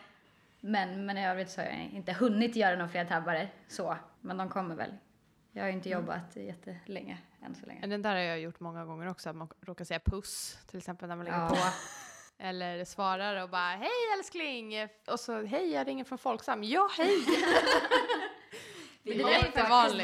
[0.60, 3.98] Men, men i övrigt så har jag inte hunnit göra några fler tabbar så.
[4.22, 4.94] Men de kommer väl.
[5.52, 7.88] Jag har ju inte jobbat jättelänge än så länge.
[7.88, 11.10] Den där har jag gjort många gånger också, att man råkar säga puss, till exempel
[11.10, 11.50] när man lägger Ja.
[11.50, 11.56] på.
[12.40, 14.88] Eller svarar och bara hej älskling!
[15.08, 16.64] Och så hej jag ringer från Folksam.
[16.64, 17.18] Ja hej!
[19.04, 19.24] Det är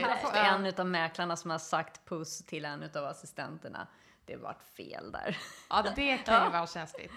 [0.10, 0.46] haft Ja.
[0.46, 3.88] en av mäklarna som har sagt puss till en av assistenterna.
[4.26, 5.38] det vart fel där.
[5.70, 7.12] Ja, det kan ju vara känsligt.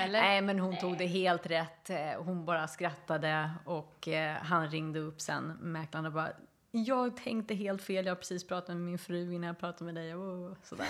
[0.00, 0.20] Eller?
[0.22, 1.90] Nej, men hon tog det helt rätt.
[1.90, 6.28] Eh, Hon bara skrattade och eh, han ringde upp sen, mäklaren och bara
[6.70, 9.94] jag tänkte helt fel, jag har precis pratat med min fru innan jag pratade med
[9.94, 10.12] dig.
[10.62, 10.86] Sådär.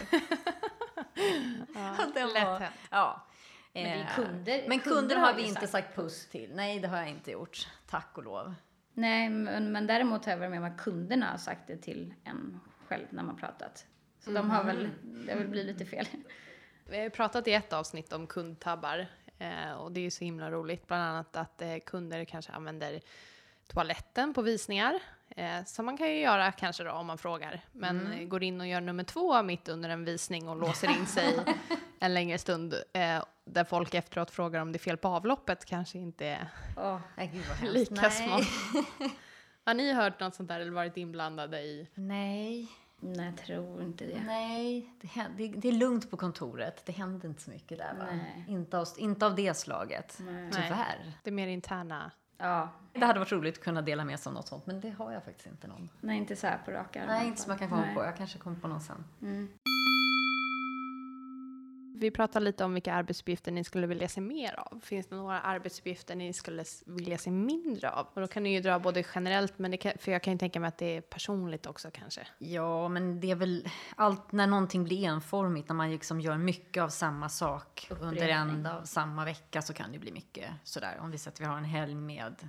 [1.75, 2.75] Ja, lätt var- hänt.
[2.91, 3.27] Ja.
[3.75, 6.51] Men det är Eh, kunder- Men kunder kunder har vi inte sagt sagt puss till.
[6.55, 7.69] Nej, det har jag inte gjort.
[7.91, 8.55] Tack och lov.
[8.95, 12.15] Nej, men, men däremot har jag varit med om att kunderna har sagt det till
[12.25, 13.87] en själv när man pratat.
[14.21, 16.07] Så de har väl, det har väl blivit lite fel.
[16.91, 19.07] Vi har pratat i ett avsnitt om kundtabbar
[19.39, 20.87] eh, och det är ju så himla roligt.
[20.87, 23.01] Bland annat att eh, kunder kanske använder
[23.67, 25.01] toaletten på visningar.
[25.37, 27.61] Eh, som man kan ju göra kanske då om man frågar.
[27.73, 31.07] Men eh, går in och gör nummer två mitt under en visning och låser in
[31.07, 31.35] sig
[32.01, 32.75] en längre stund.
[32.93, 36.49] Eh, där folk efteråt frågar om det är fel på avloppet kanske inte är
[37.17, 37.31] Nej,
[37.61, 38.11] gud lika Nej.
[38.11, 38.45] smart.
[39.67, 41.89] Har ni hört något sånt där eller varit inblandade i?
[41.95, 42.69] Nej,
[43.01, 44.23] nej, jag tror inte det.
[44.27, 44.91] nej.
[45.01, 46.87] Det, det, det är lugnt på kontoret.
[46.87, 48.05] Det händer inte så mycket där va?
[48.11, 48.45] Nej.
[48.49, 50.17] Inte av, inte av det slaget.
[50.21, 50.51] Nej.
[50.53, 51.13] Tyvärr.
[51.23, 52.11] Det är mer interna.
[52.39, 54.91] Ja, Det hade varit roligt att kunna dela med sig av något sånt, men det
[54.91, 55.89] har jag faktiskt inte någon.
[56.01, 57.07] nej, inte så här på rak arm.
[57.07, 57.95] Nej, inte som jag kan komma Nej.
[57.95, 58.05] på.
[58.05, 59.05] Jag kanske kommer på någon sen.
[59.23, 59.49] Mm.
[61.97, 64.81] Vi pratar lite om vilka arbetsuppgifter ni skulle vilja se mer av.
[64.81, 68.07] Finns det några arbetsuppgifter ni skulle vilja se mindre av?
[68.15, 70.61] Och då kan ni ju dra både generellt, men kan, för jag kan ju tänka
[70.61, 72.27] mig att det är personligt också kanske.
[72.39, 76.83] Ja, men det är väl allt när någonting blir enformigt, när man liksom gör mycket
[76.83, 80.99] av samma sak under en av samma vecka så kan det bli mycket sådär.
[81.01, 82.49] Om vi säger att vi har en helg med,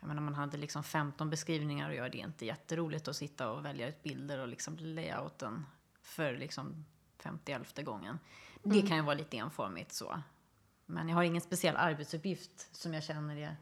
[0.00, 3.50] jag menar man hade liksom 15 beskrivningar och gör det är inte jätteroligt att sitta
[3.50, 5.66] och välja ut bilder och liksom layouten
[6.02, 6.84] för liksom
[7.22, 8.18] 50 gången.
[8.62, 10.22] Det kan ju vara lite enformigt så.
[10.86, 13.56] Men jag har ingen speciell arbetsuppgift som jag känner är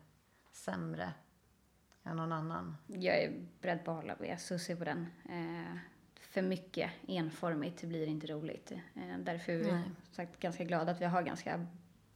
[0.52, 1.12] sämre
[2.04, 2.76] än någon annan.
[2.86, 5.06] Jag är beredd på att hålla med Susie på den.
[5.28, 5.78] Eh,
[6.20, 8.70] för mycket enformigt blir inte roligt.
[8.70, 9.90] Eh, därför är vi Nej.
[10.12, 11.66] sagt ganska glada att vi har ganska...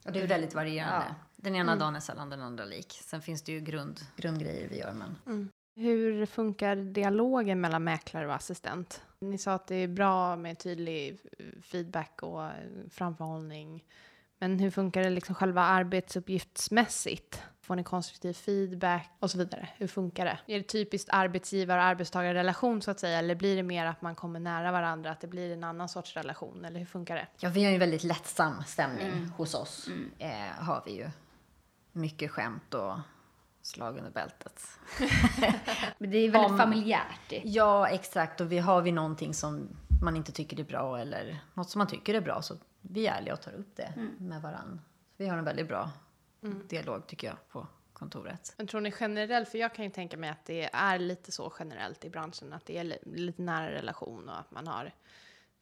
[0.05, 1.07] Och det är väldigt varierande.
[1.09, 1.15] Ja.
[1.37, 2.93] Den ena dagen är sällan den andra lik.
[3.03, 8.35] Sen finns det ju grund, grundgrejer vi gör, men Hur funkar dialogen mellan mäklare och
[8.35, 9.03] assistent?
[9.23, 11.19] Ni sa att det är bra med tydlig
[11.63, 12.51] feedback och eh,
[12.91, 13.85] framförhållning.
[14.39, 17.43] Men hur funkar det liksom själva arbetsuppgiftsmässigt?
[17.61, 19.69] Får ni konstruktiv feedback och så vidare?
[19.77, 20.39] Hur funkar det?
[20.55, 23.19] Är det typiskt arbetsgivar och arbetstagarrelation så att säga?
[23.19, 26.17] Eller blir det mer att man kommer nära varandra, att det blir en annan sorts
[26.17, 26.65] relation?
[26.65, 27.27] Eller hur funkar det?
[27.39, 29.89] ja, vi har ju en väldigt lättsam stämning hos oss.
[30.19, 31.11] Eh, har vi ju.
[31.93, 32.95] Mycket skämt och
[33.63, 34.63] slag under bältet.
[35.99, 37.33] Men det är väldigt Om- familjärt.
[37.45, 38.41] Ja, exakt.
[38.41, 39.69] Och vi har vi någonting som
[40.03, 43.15] man inte tycker är bra eller något som man tycker är bra så vi är
[43.17, 44.81] ärliga och tar upp det med varann.
[45.17, 45.91] Vi har en väldigt bra
[46.69, 48.55] dialog tycker jag på kontoret.
[48.57, 51.53] Men tror ni generellt, för jag kan ju tänka mig att det är lite så
[51.59, 54.93] generellt i branschen, att det är li- lite nära relation och att man har,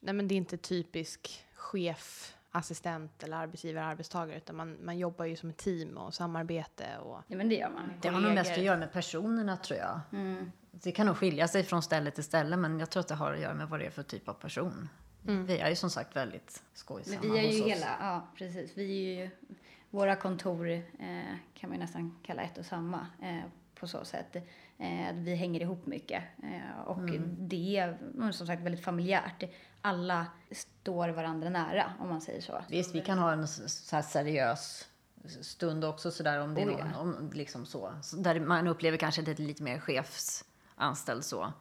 [0.00, 5.24] nej men det är inte typisk chef, assistent eller arbetsgivare, arbetstagare, utan man, man jobbar
[5.24, 7.92] ju som ett team och samarbete och Ja, men det gör man.
[8.00, 10.00] Det har nog mest att göra med personerna tror jag.
[10.12, 10.52] Mm.
[10.70, 13.32] Det kan nog skilja sig från ställe till ställe men jag tror att det har
[13.32, 14.88] att göra med vad det är för typ av person.
[15.22, 17.66] Vi är ju som sagt väldigt skojsamma Men vi är ju hos oss.
[17.66, 18.72] hela, ja precis.
[18.76, 19.30] Vi är ju,
[19.90, 20.82] våra kontor eh,
[21.54, 23.40] kan man ju nästan kalla ett och samma eh,
[23.74, 24.36] på så sätt.
[24.80, 29.44] Eh, vi hänger ihop mycket eh, och det är mm, som sagt väldigt familjärt.
[29.80, 32.64] Alla står varandra nära om man säger så.
[32.68, 34.88] Visst, vi kan ha en så seriös
[35.40, 36.84] stund också sådär om det är Oh, ja.
[36.84, 37.92] någon, om, liksom så.
[38.02, 38.16] så.
[38.16, 41.52] Där man upplever kanske det lite mer chefsanställd så.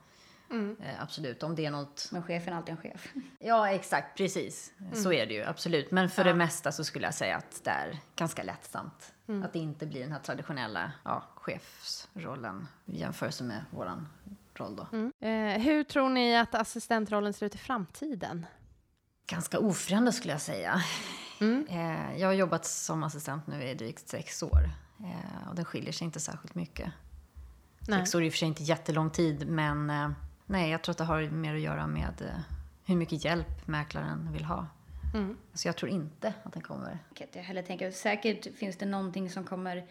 [0.52, 2.10] Eh, absolut, om det är något.
[2.12, 3.14] Men chefen är alltid en chef.
[3.40, 4.72] Ja, exakt, precis.
[4.94, 5.92] Så är det ju, absolut.
[5.92, 9.14] Men för det mesta så skulle jag säga att det är ganska lättsamt.
[9.44, 14.08] Att det inte blir den här traditionella ja, chefsrollen i jämförelse med våran
[14.54, 14.88] roll då.
[15.28, 18.46] Eh, hur tror ni att assistentrollen ser ut i framtiden?
[19.28, 20.82] Ganska oförändrad skulle jag säga.
[21.70, 24.70] Eh, jag har jobbat som assistent nu i drygt sex år.
[25.00, 26.92] Eh, och den skiljer sig inte särskilt mycket.
[27.88, 28.00] Nej.
[28.00, 30.10] Sex år är i och för sig inte jättelång tid, men eh,
[30.50, 32.40] nej, jag tror att det har mer att göra med eh,
[32.86, 34.68] hur mycket hjälp mäklaren vill ha.
[35.14, 35.38] Mm.
[35.54, 37.00] Så jag tror inte att den kommer.
[37.34, 37.92] jag heller tänka.
[37.92, 39.86] Säkert finns det någonting som kommer,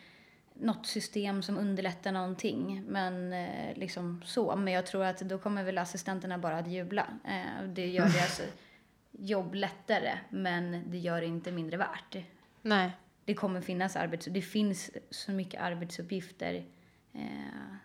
[0.54, 2.84] något system som underlättar någonting.
[2.88, 4.56] Men eh, liksom så.
[4.56, 7.06] Men jag tror att då kommer väl assistenterna bara att jubla.
[7.24, 8.40] Eh, det gör deras
[9.12, 12.16] jobb lättare, men det gör det inte mindre värt.
[12.62, 12.90] Nej.
[13.24, 14.26] Det kommer finnas arbets...
[14.30, 16.64] Det finns så mycket arbetsuppgifter
[17.12, 17.20] eh,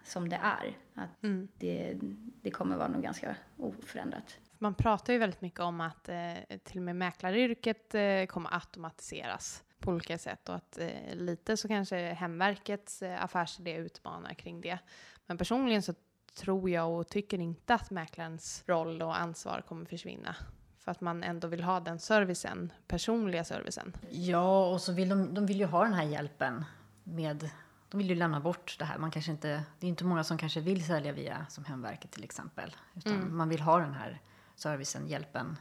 [0.03, 0.77] som det är.
[0.95, 1.47] Att Mm.
[1.57, 1.97] det,
[2.41, 4.39] det kommer vara nog ganska oförändrat.
[4.57, 6.33] Man pratar ju väldigt mycket om att eh,
[6.63, 11.67] till och med mäklaryrket eh, kommer automatiseras på olika sätt och att eh, lite så
[11.67, 14.79] kanske Hemverkets eh, affärsidé utmanar kring det.
[15.25, 15.93] Men personligen så
[16.35, 20.35] tror jag och tycker inte att mäklarens roll och ansvar kommer försvinna.
[20.79, 23.93] För att man ändå vill ha den servicen, personliga servicen.
[24.09, 26.65] Ja, och så vill de, de vill ju ha den här hjälpen
[27.03, 27.49] med
[27.93, 28.97] de vill ju lämna bort det här.
[28.97, 32.23] Man kanske inte, det är inte många som kanske vill sälja via som Hemverket till
[32.23, 32.75] exempel.
[32.95, 33.37] Utan Mm.
[33.37, 34.21] man vill ha den här
[34.55, 35.57] servicen, hjälpen.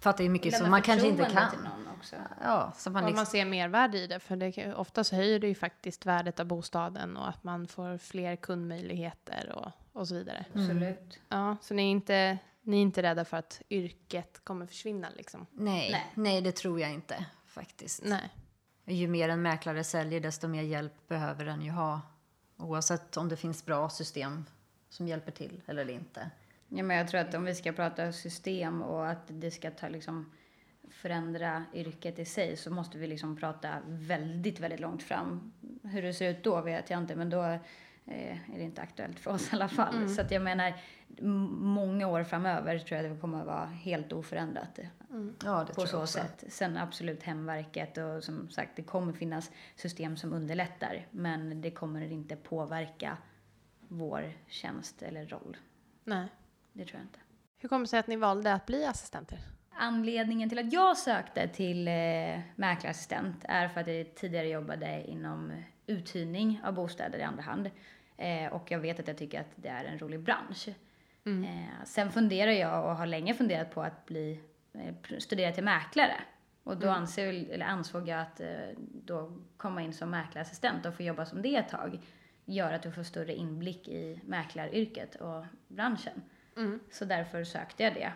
[0.00, 1.50] För att det är mycket Lämna som man kanske inte kan.
[1.50, 2.16] till någon också.
[2.42, 5.48] Ja, så man Om liksom, man ser mervärde i det, för det, oftast höjer det
[5.48, 10.44] ju faktiskt värdet av bostaden och att man får fler kundmöjligheter och, och så vidare.
[10.54, 11.20] Absolut.
[11.28, 15.46] Ja, så ni är, inte, ni är inte rädda för att yrket kommer försvinna liksom?
[15.50, 16.40] nej, nej, Nej.
[16.40, 18.02] det tror jag inte faktiskt.
[18.04, 18.30] Nej.
[18.86, 22.00] Ju mer en mäklare säljer, desto mer hjälp behöver den ju ha.
[22.56, 24.44] Oavsett om det finns bra system
[24.88, 26.30] som hjälper till eller inte.
[26.68, 29.88] Ja, men jag tror att om vi ska prata system och att det ska ta
[29.88, 30.32] liksom
[30.90, 35.52] förändra yrket i sig så måste vi liksom prata väldigt, väldigt långt fram.
[35.82, 37.58] Hur det ser ut då vet jag inte, men då
[38.06, 40.08] eh, är det inte aktuellt för oss i alla fall.
[40.08, 40.74] Så att jag menar,
[41.60, 44.78] många år framöver tror jag det kommer att vara helt oförändrat
[45.44, 46.18] Ja, det på tror jag så också.
[46.18, 46.44] sätt.
[46.48, 52.12] Sen absolut hemverket och som sagt det kommer finnas system som underlättar men det kommer
[52.12, 53.16] inte påverka
[53.88, 55.56] vår tjänst eller roll.
[56.04, 56.26] Nej.
[56.72, 57.18] Det tror jag inte.
[57.58, 59.38] Hur kommer det sig att ni valde att bli assistenter?
[59.78, 65.52] Anledningen till att jag sökte till eh, mäklarassistent är för att jag tidigare jobbade inom
[65.86, 67.70] uthyrning av bostäder i andra hand.
[68.16, 70.68] Eh, och jag vet att jag tycker att det är en rolig bransch.
[71.44, 74.40] Eh, sen funderar jag och har länge funderat på att bli,
[74.72, 76.14] eh, studera till mäklare.
[76.62, 78.48] Och då anser, eller ansåg jag att eh,
[78.78, 81.98] då komma in som mäklarassistent och få jobba som det ett tag
[82.44, 86.22] gör att du får större inblick i mäklaryrket och branschen.
[86.90, 88.12] Så därför sökte jag det.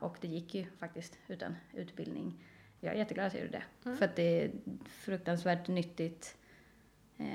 [0.00, 2.44] Och det gick ju faktiskt utan utbildning.
[2.80, 3.96] Jag är jätteglad att jag gjorde det.
[3.96, 4.50] För att det är
[4.88, 6.36] fruktansvärt nyttigt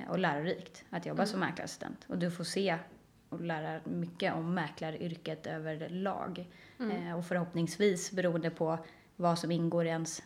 [0.09, 2.05] och lärorikt att jobba som mäklarassistent.
[2.07, 2.77] Och du får se
[3.29, 6.47] och lära mycket om mäklaryrket överlag.
[6.79, 8.77] Eh, och förhoppningsvis beroende på
[9.15, 10.23] vad som ingår i ens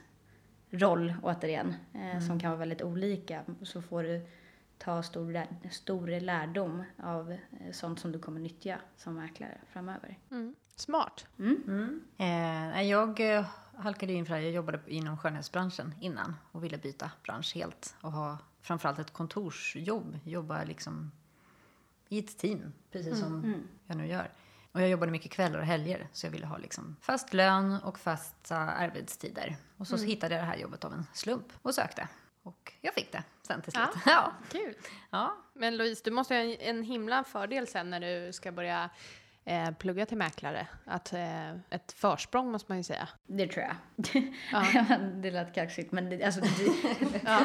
[0.71, 4.27] roll återigen, eh, som kan vara väldigt olika, så får du
[4.77, 7.37] ta stor, stor lärdom av eh,
[7.71, 10.17] sånt som du kommer nyttja som mäklare framöver.
[10.75, 11.25] Smart.
[12.17, 12.25] Eh,
[12.73, 13.45] nej, jag eh,
[13.77, 14.41] halkade in för det.
[14.41, 20.19] Jag jobbade inom skönhetsbranschen innan och ville byta bransch helt och ha framförallt ett kontorsjobb.
[20.23, 21.11] Jobba liksom
[22.09, 24.31] i ett team, precis som jag nu gör.
[24.71, 27.99] Och jag jobbade mycket kvällar och helger så jag ville ha liksom fast lön och
[27.99, 29.55] fasta arbetstider.
[29.77, 32.07] Och så hittade jag det här jobbet av en slump och sökte.
[32.43, 33.87] Och jag fick det sen till slut.
[34.05, 34.33] Ja.
[34.51, 34.75] Kul.
[35.09, 35.37] ja.
[35.53, 38.89] Men Louise, du måste ha en, en himla fördel sen när du ska börja
[39.49, 40.67] eh, plugga till mäklare.
[40.85, 43.07] Att, eh, ett försprång måste man ju säga.
[43.27, 43.75] Det tror jag.
[44.51, 44.65] Ja.
[45.15, 47.39] det lät kaxigt, men det, alltså, det, Ja,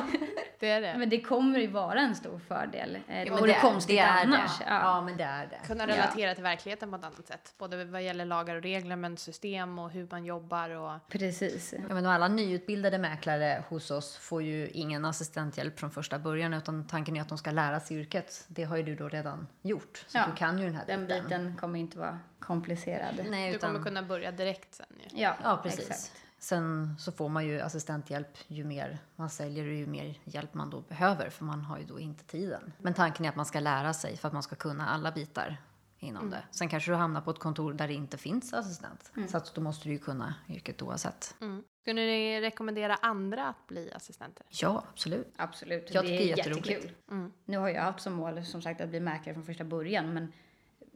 [0.60, 0.94] det är det.
[0.98, 2.98] men det kommer ju vara en stor fördel.
[3.08, 4.58] Eh, Ja, det men vore är- konstigt det är annars.
[4.58, 4.64] Det.
[4.68, 4.74] Ja.
[4.80, 5.00] Ja.
[5.00, 5.58] men det är det.
[5.66, 7.54] Kunna relatera till verkligheten på ett annat sätt.
[7.58, 11.08] Både vad gäller lagar och regler, men system och hur man jobbar och...
[11.08, 11.74] Precis.
[11.88, 16.86] Ja, men alla nyutbildade mäklare hos oss får ju ingen assistenthjälp från första början utan
[16.86, 18.44] tanken är att de ska lära sig yrket.
[18.48, 20.04] Det har ju du då redan gjort.
[20.08, 23.20] Så Ja, du kan ju den här Den biten kommer inte vara komplicerad.
[23.30, 25.20] Nej, Du utan, kommer kunna börja direkt sen ju.
[25.22, 25.80] Ja, Ja, precis.
[25.80, 26.12] Exakt.
[26.38, 30.70] Sen så får man ju assistenthjälp ju mer man säljer och ju mer hjälp man
[30.70, 32.72] då behöver för man har ju då inte tiden.
[32.78, 35.57] Men tanken är att man ska lära sig för att man ska kunna alla bitar
[35.98, 36.42] inom det.
[36.50, 39.12] Sen kanske du hamnar på ett kontor där det inte finns assistent.
[39.28, 41.35] Så att då måste du ju kunna yrket oavsett.
[41.40, 41.62] Mm.
[41.80, 44.46] Skulle ni rekommendera andra att bli assistenter?
[44.48, 45.35] Ja, absolut.
[45.37, 45.94] Absolut.
[45.94, 46.68] Jag det tycker är det är jätteroligt.
[46.68, 46.92] jättekul.
[47.11, 47.33] Mm.
[47.44, 50.33] Nu har jag haft som mål som sagt att bli mäklare från första början men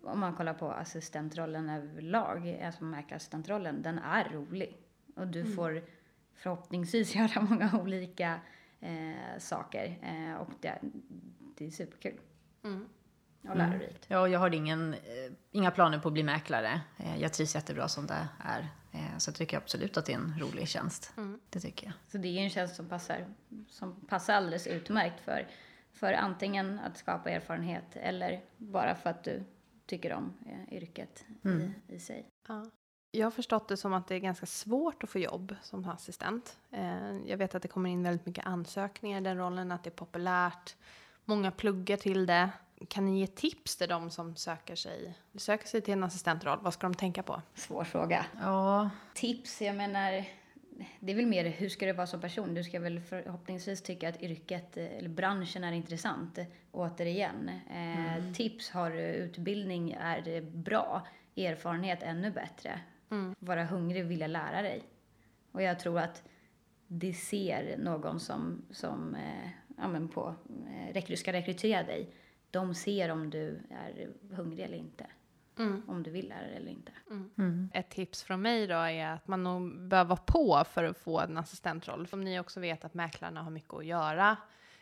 [0.03, 4.77] om man kollar på assistentrollen överlag, alltså mäklarassistentrollen, den är rolig.
[5.17, 5.57] Och du Mm.
[5.57, 5.83] får
[6.35, 8.41] förhoppningsvis göra många olika
[8.81, 10.79] eh, saker eh, och det,
[11.57, 12.21] det är superkul.
[12.65, 12.89] Mm.
[13.49, 14.07] Och lärorikt.
[14.09, 16.81] Ja, jag har ingen, eh, inga planer på att bli mäklare.
[16.97, 18.69] Eh, jag trivs jättebra som det är.
[18.93, 21.13] Eh, så jag tycker absolut att det är en rolig tjänst.
[21.51, 21.95] Det tycker jag.
[22.09, 23.27] Så det är en tjänst som passar,
[23.69, 25.47] som passar alldeles utmärkt för,
[25.93, 29.45] för antingen att skapa erfarenhet eller bara för att du
[29.89, 31.73] tycker om eh, yrket Mm.
[31.89, 32.27] i, i sig.
[32.49, 32.65] Ja.
[33.11, 36.59] Jag har förstått det som att det är ganska svårt att få jobb som assistent.
[36.71, 39.91] Eh, jag vet att det kommer in väldigt mycket ansökningar i den rollen, att det
[39.91, 40.77] är populärt.
[41.25, 42.51] Många pluggar till det.
[42.89, 46.59] Kan ni ge tips till de som söker sig, söker sig till en assistentroll?
[46.63, 47.43] Vad ska de tänka på?
[47.55, 48.27] Svår fråga.
[48.41, 50.25] Ja, Tips, jag menar,
[51.01, 52.55] det är väl mer hur ska du vara som person?
[52.55, 56.39] Du ska väl förhoppningsvis tycka att yrket eh, eller branschen är intressant.
[56.73, 62.81] Återigen, eh, tips har du, utbildning är bra, erfarenhet ännu bättre.
[63.39, 64.83] Vara hungrig vilja lära dig.
[65.53, 66.23] Och jag tror att
[66.87, 70.35] det ser någon som, som eh, ja, men på,
[70.95, 72.11] eh, ska rekrytera dig.
[72.51, 75.07] De ser om du är hungrig eller inte.
[75.59, 75.83] Mm.
[75.87, 76.93] om du vill lära dig eller inte.
[77.11, 77.71] Mm.
[77.75, 81.21] Ett tips från mig då är att man nog bör vara på för att få
[81.21, 82.07] en assistentroll.
[82.07, 84.37] Som ni också vet att mäklarna har mycket att göra.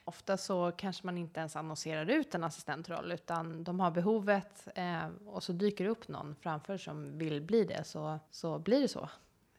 [0.04, 5.08] Ofta så kanske man inte ens annonserar ut en assistentroll utan de har behovet eh,
[5.26, 8.88] och så dyker det upp någon framför som vill bli det så, så blir det
[8.88, 9.08] så.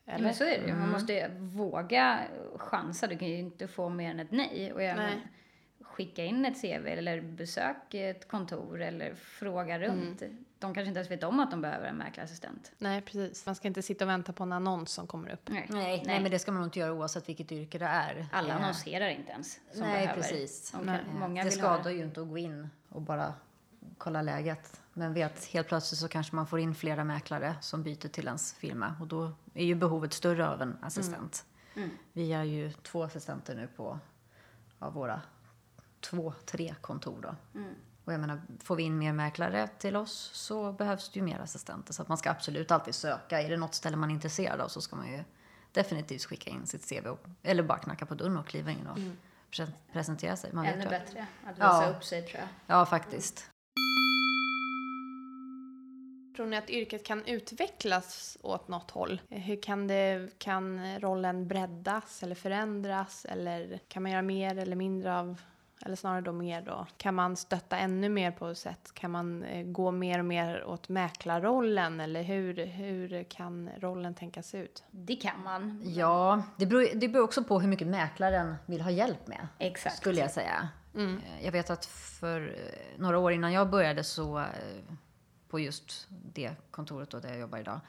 [0.06, 0.24] Eller?
[0.24, 0.76] Men så är det ju.
[0.76, 2.20] Man måste ju våga
[2.56, 3.08] chansa.
[3.08, 4.74] Du kan ju inte få mer än ett nej.
[4.74, 5.28] Och jag Nej.
[5.82, 10.24] skicka in ett CV eller besök ett kontor eller fråga runt.
[10.60, 12.72] De kanske inte ens vet om att de behöver en mäklarassistent.
[12.78, 13.46] Nej, precis.
[13.46, 15.50] Man ska inte sitta och vänta på en annons som kommer upp.
[15.50, 15.68] Nej.
[15.70, 18.28] Nej, nej, men det ska man nog inte göra oavsett vilket yrke det är.
[18.32, 20.14] Alla Eh, annonserar inte ens som Nej, behöver.
[20.22, 20.72] precis.
[20.72, 21.02] De kan, Nej.
[21.20, 23.34] Många det skadar ha ju inte att gå in och bara
[23.98, 24.82] kolla läget.
[24.94, 28.54] Men vet, helt plötsligt så kanske man får in flera mäklare som byter till ens
[28.54, 31.46] firma och då är ju behovet större av en assistent.
[31.76, 31.90] Mm.
[32.14, 34.00] Vi är ju två assistenter nu på
[34.80, 35.22] av våra
[36.00, 37.60] två, tre kontor då.
[37.60, 37.74] Mm.
[38.08, 41.40] Och jag menar, får vi in mer mäklare till oss så behövs det ju mer
[41.40, 41.94] assistenter.
[41.94, 43.42] Så att man ska absolut alltid söka.
[43.42, 45.24] Är det något ställe man är intresserad av så ska man ju
[45.72, 47.08] definitivt skicka in sitt CV.
[47.08, 48.98] Och, eller bara knacka på dörren och kliva in och
[49.52, 50.54] pre- presentera sig.
[50.54, 50.90] Man vet Ännu ju.
[50.90, 51.90] bättre att visa Ja.
[51.98, 52.48] upp sig tror jag.
[52.68, 53.50] Ja, faktiskt.
[56.36, 59.22] Tror ni att yrket kan utvecklas åt något håll?
[59.30, 63.26] Hur kan, det, kan rollen breddas eller förändras?
[63.30, 65.42] Eller kan man göra mer eller mindre av,
[65.82, 66.88] eller snarare då mer då?
[66.98, 68.92] Kan man stötta ännu mer på ett sätt?
[68.94, 72.00] Kan man eh, gå mer och mer åt mäklarrollen?
[72.00, 74.84] Eller hur, hur kan rollen tänkas ut?
[74.92, 75.82] Det kan man.
[75.86, 79.48] Ja, det beror, det beror också på hur mycket mäklaren vill ha hjälp med.
[79.60, 79.98] Exakt.
[79.98, 80.70] Skulle jag säga.
[80.96, 81.18] Mm.
[81.18, 84.46] Eh, Jag vet att för eh, några år innan jag började så
[85.50, 87.80] på just det kontoret då där jag jobbar idag.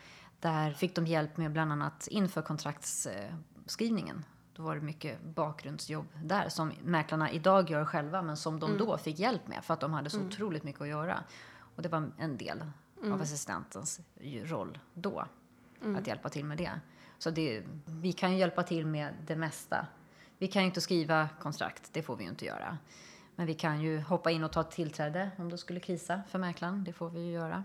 [0.41, 4.25] Där fick de hjälp med bland annat inför kontraktsskrivningen.
[4.59, 8.99] Då var det mycket bakgrundsjobb där som mäklarna idag gör själva men som de då
[8.99, 11.25] fick hjälp med för att de hade så otroligt mycket att göra.
[11.77, 12.65] Och det var en del
[13.05, 14.01] av assistentens
[14.45, 15.25] roll då.
[15.97, 16.81] Att hjälpa till med det.
[17.19, 19.87] Så det, vi kan ju hjälpa till med det mesta.
[20.39, 22.79] Vi kan ju inte skriva kontrakt, det får vi ju inte göra.
[23.39, 26.39] Men vi kan ju hoppa in och ta ett tillträde om det skulle krisa för
[26.39, 26.85] mäklaren.
[26.85, 27.65] Det får vi ju göra.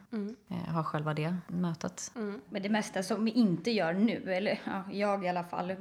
[0.49, 2.11] Eh, ha själva det mötet.
[2.49, 5.77] Men det mesta som vi inte gör nu, eller ja, jag i alla fall, eh,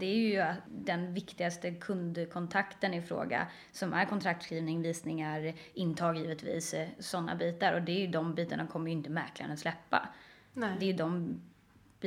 [0.00, 6.74] det är ju att den viktigaste kundkontakten i fråga som är kontraktskrivning, visningar, intag givetvis,
[6.98, 7.72] sådana bitar.
[7.72, 10.08] Och det är ju de bitarna kommer ju inte mäklaren släppa.
[10.52, 10.76] Nej.
[10.78, 11.40] Det är ju de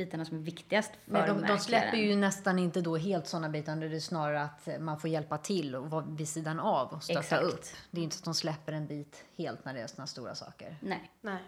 [0.04, 1.56] bitarna som är viktigast för Men de, mäklaren.
[1.56, 3.76] de släpper ju nästan inte då helt sådana bitar.
[3.76, 7.20] Det är snarare att man får hjälpa till och vara vid sidan av och stötta
[7.20, 7.42] Exakt.
[7.44, 7.64] upp.
[7.90, 10.34] Det är inte så att de släpper en bit helt när det är sådana stora
[10.34, 10.76] saker.
[10.80, 11.10] Nej.
[11.20, 11.38] Nej.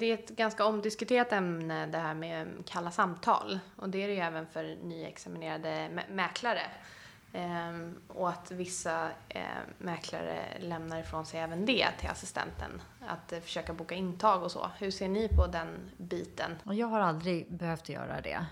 [0.00, 3.58] Det är ett ganska omdiskuterat ämne det här med kalla samtal.
[3.76, 6.62] Och det är det ju även för nyexaminerade mä- mäklare.
[7.32, 9.42] Ehm, och att vissa eh,
[9.78, 12.82] mäklare lämnar ifrån sig även det till assistenten.
[13.08, 14.70] Att eh, försöka boka intag och så.
[14.78, 16.56] Hur ser ni på den biten?
[16.64, 18.46] Och jag har aldrig behövt göra det.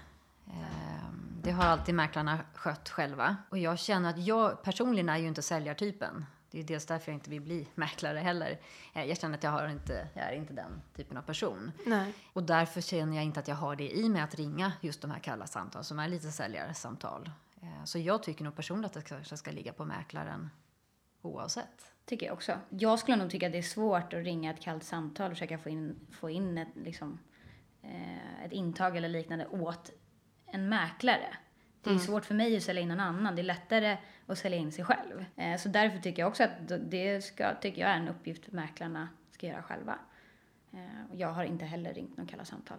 [0.46, 3.36] Ehm, Det har alltid mäklarna skött själva.
[3.50, 6.26] Och jag känner att jag personligen är ju inte säljartypen.
[6.50, 8.58] Det är dels därför jag inte vill bli mäklare heller.
[8.94, 11.72] Eh, Jag känner att jag, har inte, jag är inte den typen av person.
[11.86, 12.12] Nej.
[12.32, 15.10] Och därför känner jag inte att jag har det i mig att ringa just de
[15.10, 17.30] här kalla samtal som är lite säljarsamtal.
[17.62, 20.50] Eh, Så jag tycker nog personligen att det kanske ska ligga på mäklaren
[21.22, 21.92] oavsett.
[22.04, 22.58] Tycker jag också.
[22.68, 25.58] Jag skulle nog tycka att det är svårt att ringa ett kallt samtal och försöka
[25.58, 27.18] få in, få in ett, liksom,
[27.82, 29.90] eh, ett intag eller liknande åt
[30.46, 31.36] en mäklare.
[31.82, 33.36] Det är svårt för mig att sälja in någon annan.
[33.36, 35.24] Det är lättare att sälja in sig själv.
[35.36, 36.50] Eh, så därför tycker jag också att
[36.90, 39.98] det ska, tycker jag är en uppgift mäklarna ska göra själva.
[41.12, 42.78] Jag har inte heller ringt någon kalla samtal.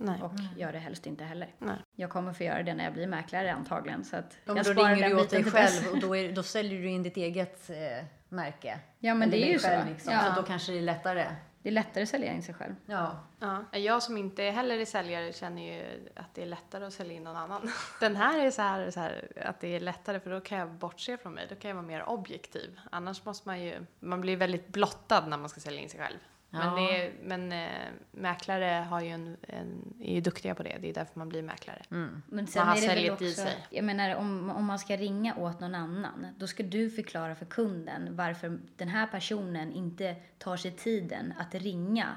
[0.00, 0.22] Nej.
[0.22, 1.48] Och gör det helst inte heller.
[1.58, 1.76] Nej.
[1.94, 4.04] Jag kommer få göra det när jag blir mäklare antagligen.
[4.04, 6.82] Så att Om jag då ringer du åt dig själv och då, är, då säljer
[6.82, 8.80] du in ditt eget eh, märke.
[8.98, 9.88] Ja, men Eller det är ju själv, så.
[9.88, 10.12] Liksom.
[10.12, 10.34] Ja.
[10.34, 11.26] Så då kanske det är lättare.
[11.62, 12.74] Det är lättare att sälja in sig själv.
[12.86, 13.24] Ja.
[13.40, 13.78] Ja.
[13.78, 17.24] Jag som inte heller är säljare känner ju att det är lättare att sälja in
[17.24, 17.70] någon annan.
[18.00, 20.70] Den här är så här, så här att det är lättare för då kan jag
[20.70, 21.46] bortse från mig.
[21.48, 22.80] Då kan jag vara mer objektiv.
[22.90, 26.18] Annars måste man ju, man blir väldigt blottad när man ska sälja in sig själv.
[26.50, 27.68] Men, det är, men äh,
[28.10, 30.78] mäklare har ju en, en, är ju duktiga på det.
[30.80, 31.82] Det är därför man blir mäklare.
[31.90, 32.22] Mm.
[32.26, 33.66] Men sen har är det väl säljet också, i sig.
[33.70, 37.46] jag menar om, om man ska ringa åt någon annan, då ska du förklara för
[37.46, 42.16] kunden varför den här personen inte tar sig tiden att ringa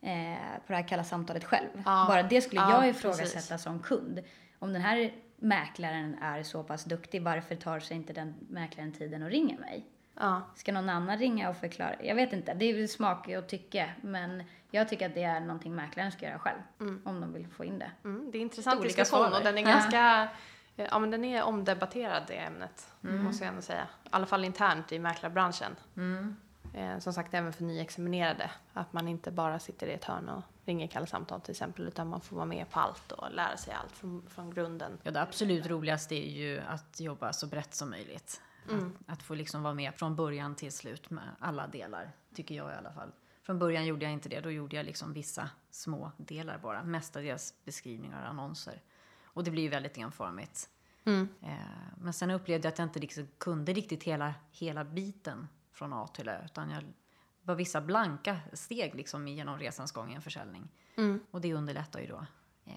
[0.00, 1.68] eh, på det här kalla samtalet själv.
[1.74, 2.04] Ja.
[2.08, 3.62] Bara det skulle Ja, jag ifrågasätta precis.
[3.62, 4.20] som kund.
[4.58, 9.22] Om den här mäklaren är så pass duktig, varför tar sig inte den mäklaren tiden
[9.22, 9.86] att ringa mig?
[10.14, 10.42] Ja.
[10.54, 12.02] Ska någon annan ringa och förklara?
[12.02, 15.40] Jag vet inte, det är väl smak och tycke, men jag tycker att det är
[15.40, 16.58] någonting mäklaren ska göra själv,
[17.04, 17.90] om de vill få in det.
[18.04, 19.68] Mm, det är intressant Olika diskussion svar och den är Ja.
[19.68, 20.28] ganska
[20.76, 23.82] eh, Ja men den är omdebatterad det ämnet, måste jag ändå säga.
[24.04, 25.76] I alla fall internt i mäklarbranschen.
[26.74, 28.50] Eh, som sagt även för nyexaminerade.
[28.72, 31.88] Att man inte bara sitter i ett hörn och ringer kalla samtal till exempel.
[31.88, 34.98] Utan man får vara med på allt och lära sig allt från, från grunden.
[35.02, 38.40] Ja, det absolut roligaste är ju att jobba så brett som möjligt.
[38.70, 38.96] Mm.
[39.06, 42.72] Att, att få liksom vara med från början till slut med alla delar, tycker jag
[42.72, 43.12] i alla fall.
[43.42, 46.84] Från början gjorde jag inte det, då gjorde jag liksom vissa små delar bara.
[46.84, 48.82] Mestadels beskrivningar och annonser.
[49.24, 50.68] Och det blir ju väldigt enformigt.
[51.04, 51.28] Mm.
[51.40, 51.56] Eh,
[51.98, 56.06] men sen upplevde jag att jag inte liksom kunde riktigt hela, hela biten från A
[56.06, 56.44] till Ö.
[56.44, 56.84] Utan jag
[57.42, 60.68] var vissa blanka steg liksom genom resans gång i en försäljning.
[60.96, 61.20] Mm.
[61.30, 62.26] Och det underlättar ju då
[62.64, 62.74] eh,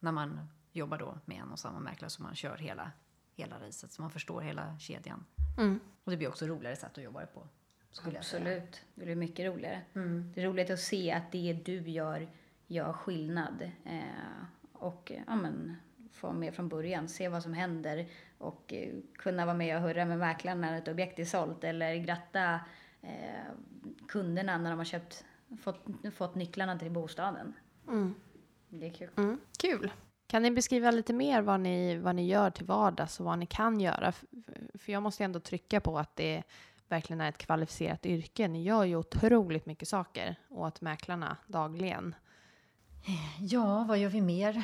[0.00, 2.90] när man jobbar då med en och samma mäklare så man kör hela,
[3.36, 3.92] hela racet.
[3.92, 5.24] Så man förstår hela kedjan.
[5.58, 5.80] Mm.
[6.04, 7.48] Och det blir också roligare sätt att jobba på.
[7.90, 8.18] Jag säga.
[8.18, 8.80] Absolut.
[8.94, 9.80] Det blir mycket roligare.
[9.94, 10.32] Mm.
[10.34, 12.28] Det är roligt att se att det du gör
[12.66, 13.70] gör skillnad.
[13.84, 15.76] Eh, och ja, men,
[16.12, 18.08] få vara med från början, se vad som händer
[18.38, 21.94] och eh, kunna vara med och hurra med mäklaren när ett objekt är sålt eller
[21.94, 22.60] gratta
[23.02, 23.52] eh,
[24.08, 25.24] kunderna när de har köpt,
[25.62, 27.54] fått, fått nycklarna till bostaden.
[27.88, 28.14] Mm.
[28.68, 29.10] Det är kul.
[29.16, 29.40] Mm.
[29.58, 29.92] Kul.
[30.32, 33.46] Kan ni beskriva lite mer vad ni, vad ni gör till vardags och vad ni
[33.46, 34.12] kan göra?
[34.74, 36.42] För jag måste ändå trycka på att det
[36.88, 38.48] verkligen är ett kvalificerat yrke.
[38.48, 42.14] Ni gör ju otroligt mycket saker åt mäklarna dagligen.
[43.40, 44.62] Ja, vad gör vi mer?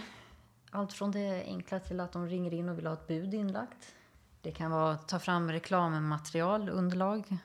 [0.71, 3.95] Allt från det enkla till att de ringer in och vill ha ett bud inlagt.
[4.41, 7.37] Det kan vara att ta fram reklammaterial, underlag,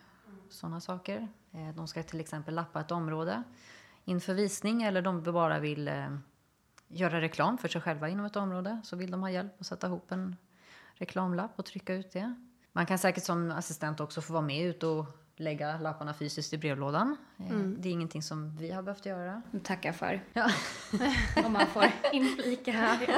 [0.50, 1.28] sådana saker.
[1.52, 3.44] Eh, de ska till exempel lappa ett område
[4.06, 6.18] inför visning eller de bara vill eh,
[6.94, 8.82] göra reklam för sig själva inom ett område.
[8.84, 10.36] Så vill de ha hjälp att sätta ihop en
[10.94, 12.36] reklamlapp och trycka ut det.
[12.72, 16.58] Man kan säkert som assistent också få vara med ut och lägga lapparna fysiskt i
[16.58, 17.18] brevlådan.
[17.40, 19.42] Eh, Det är ingenting som vi har behövt göra.
[19.64, 20.24] Tackar för.
[20.34, 20.50] Ja.
[21.46, 23.16] Om man får inflika här.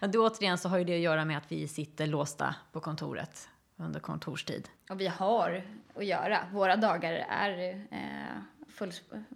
[0.00, 2.80] Ja, då återigen så har ju det att göra med att vi sitter låsta på
[2.80, 4.68] kontoret under kontorstid.
[4.90, 5.62] Och vi har
[5.96, 6.38] att göra.
[6.52, 8.42] Våra dagar är eh,
[8.78, 8.92] full,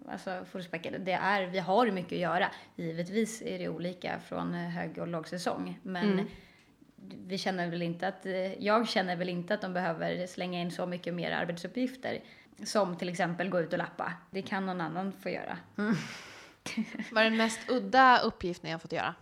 [0.09, 0.97] alltså fullspäckade.
[0.97, 2.49] Det är, vi har mycket att göra.
[2.75, 5.79] Givetvis är det olika från eh, hög och lågsäsong.
[5.83, 6.25] Men Mm.
[7.27, 10.71] vi känner väl inte att, eh, jag känner väl inte att de behöver slänga in
[10.71, 12.19] så mycket mer arbetsuppgifter.
[12.63, 14.13] Som till exempel gå ut och lappa.
[14.31, 15.57] Det kan någon annan få göra.
[17.11, 19.15] Vad är den mest udda uppgiften jag har fått göra?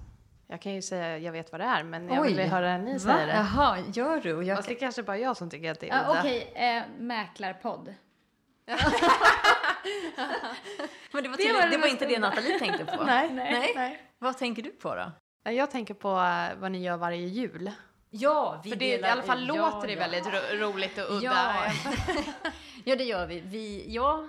[0.48, 2.46] Jag kan ju säga jag vet vad det är, men jag vill Oj.
[2.46, 3.34] höra ni säga det.
[3.34, 4.34] Jaha, gör du?
[4.34, 6.20] Och jag Fast det är kanske bara jag som tycker att det är Ah, udda.
[6.20, 7.94] Okej, eh, mäklarpodd.
[11.12, 12.20] Men det var, Det var det var inte det.
[12.20, 13.04] Nathalie tänkte på.
[13.06, 13.72] Nej, Nej.
[13.76, 14.02] nej.
[14.20, 15.12] Vad tänker du på då?
[15.46, 17.72] Nej, Jag tänker på eh, vad ni gör varje jul.
[18.10, 20.98] Ja, vi För det, i delar alla fall ut- låter det ja, väldigt ro roligt
[20.98, 21.24] och udda.
[21.24, 21.54] Ja.
[22.86, 23.40] ja, det gör vi.
[23.40, 24.28] vi ja,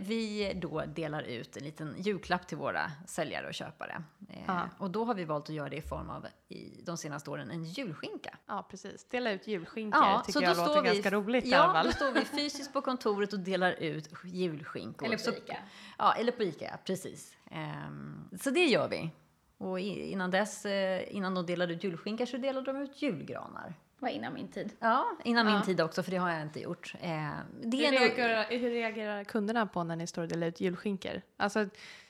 [0.00, 4.02] vi då delar ut en liten julklapp till våra säljare och köpare.
[4.30, 4.68] Eh, Ja.
[4.78, 7.50] Och då har vi valt att göra det i form av, i de senaste åren,
[7.50, 8.38] en julskinka.
[8.46, 9.08] Ja, precis.
[9.08, 11.86] Dela ut julskinkor tycker jag låter vi, ganska roligt i ja, alla fall.
[11.86, 15.06] då står vi fysiskt på kontoret och delar ut julskinkor.
[15.06, 15.56] Eller på Så- Ica.
[15.98, 17.36] Ja, eller på Ica, ja, precis.
[17.50, 19.10] Ehm, så det gör vi.
[19.58, 23.74] Och i- innan dess, eh, innan de delade ut julskinkor så delade de ut julgranar.
[23.98, 24.72] Var innan min tid.
[24.78, 25.52] Ja, innan Ja.
[25.54, 26.94] min tid också, för det har jag inte gjort.
[27.00, 27.30] Eh,
[27.62, 30.60] det Hur är nog, reagerar, hur reagerar kunderna på när ni står och delar ut
[30.60, 31.22] julskinkor?
[31.36, 31.66] Alltså,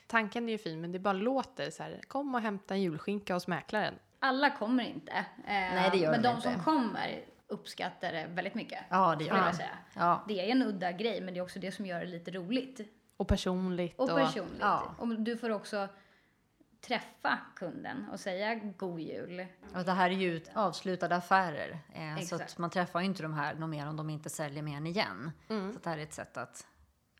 [0.07, 2.01] tanken är ju fin, men det bara låter så här.
[2.07, 3.93] Kom och hämta en julskinka hos mäklaren.
[4.19, 5.11] Alla kommer inte.
[5.11, 6.51] Eh, Nej, det gör men de de inte.
[6.53, 8.79] som kommer uppskattar det väldigt mycket.
[8.89, 9.77] Ja, det gör jag säga.
[9.93, 10.23] Ja.
[10.27, 12.79] Det är en udda grej, men det är också det som gör det lite roligt.
[13.17, 13.99] Och personligt.
[13.99, 14.57] Och personligt.
[14.59, 14.95] ja.
[14.97, 15.87] Och du får också
[16.87, 19.45] träffa kunden och säga god jul.
[19.75, 21.79] Och det här är ju avslutade affärer.
[21.93, 24.63] Eh, så att man träffar ju inte de här någon mer om de inte säljer
[24.63, 25.31] mer än igen.
[25.49, 25.73] Mm.
[25.73, 26.67] Så det här är ett sätt att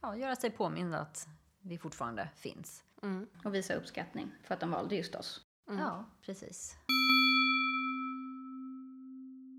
[0.01, 1.28] ja, göra sig påmind att
[1.61, 2.84] vi fortfarande finns.
[3.03, 3.28] Mm.
[3.43, 5.41] Och visa uppskattning för att de valde just oss.
[5.70, 5.80] Mm.
[5.80, 6.78] Ja, precis.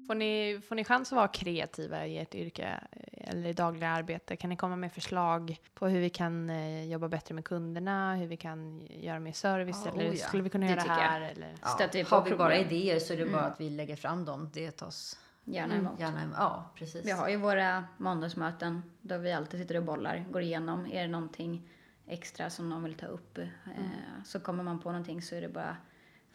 [0.08, 3.88] Får, ni, får ni chans att vara kreativa i ert yrke eh, eller i dagliga
[3.88, 4.36] arbete?
[4.36, 8.26] Kan ni komma med förslag på hur vi kan eh, jobba bättre med kunderna, hur
[8.26, 10.26] vi kan göra mer service Ja, eller oh ja.
[10.26, 10.94] skulle vi kunna Det göra det jag.
[10.94, 11.20] här?
[11.20, 11.54] Eller?
[11.62, 12.66] Ja, vi har vi bara problem.
[12.66, 13.52] idéer så är det bara Mm.
[13.52, 14.50] att vi lägger fram dem.
[14.54, 15.86] Det tas Gärna Mm.
[15.86, 16.00] emot.
[16.00, 17.06] gärna Ja, precis.
[17.06, 20.86] Vi har ju våra måndagsmöten då vi alltid sitter och bollar, går igenom.
[20.86, 21.68] Är det någonting
[22.06, 23.44] extra som någon vill ta upp eh,
[24.24, 25.76] så kommer man på någonting så är det bara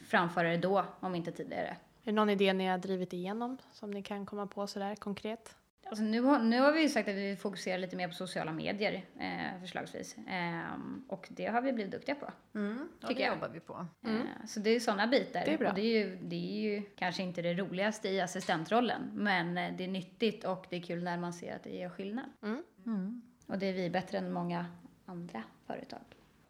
[0.09, 1.77] framföra det då, om inte tidigare.
[2.03, 5.55] Är det någon idé ni har drivit igenom som ni kan komma på sådär konkret?
[5.85, 8.51] Alltså nu, har, nu har vi ju sagt att vi fokuserar lite mer på sociala
[8.51, 10.15] medier eh, förslagsvis.
[10.27, 12.31] Ehm, och det har vi blivit duktiga på.
[12.55, 13.35] Mm, ja, Tycker det jag.
[13.35, 13.87] jobbar vi på.
[14.03, 14.21] Mm.
[14.21, 15.41] Eh, så det är sådana bitar.
[15.45, 15.69] Det är bra.
[15.69, 19.11] Och det är, ju, det är ju kanske inte det roligaste i assistentrollen.
[19.13, 21.89] Men eh, det är nyttigt och det är kul när man ser att det gör
[21.89, 22.25] skillnad.
[22.43, 22.63] Mm.
[22.85, 23.21] Mm.
[23.47, 24.65] Och det är vi bättre än många
[25.05, 26.01] andra företag.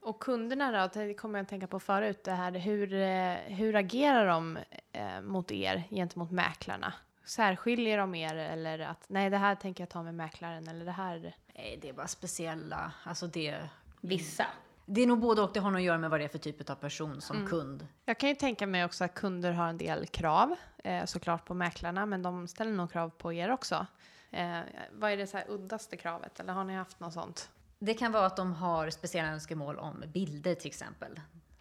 [0.03, 3.75] Och kunderna då, det kommer jag att tänka på förut, det här hur, eh, hur
[3.75, 4.57] agerar de
[4.91, 6.93] eh, mot er gentemot mäklarna?
[7.25, 10.91] särskiljer dem mer eller att nej, det här tänker jag ta med mäklaren eller det
[10.91, 11.35] här.
[11.55, 13.69] Nej, det är bara speciella, alltså det...
[14.01, 14.45] Vissa.
[14.85, 16.37] Det är nog både och, det har nog att göra med vad det är för
[16.37, 17.87] typ av person som kund.
[18.05, 21.53] Jag kan ju tänka mig också att kunder har en del krav eh, såklart på
[21.53, 23.85] mäklarna, men de ställer nog krav på er också.
[24.31, 24.59] Eh,
[24.91, 27.49] vad är det så här uddaste kravet eller har ni haft något sånt?
[27.85, 31.19] Det kan vara att de har speciella önskemål om bilder till exempel.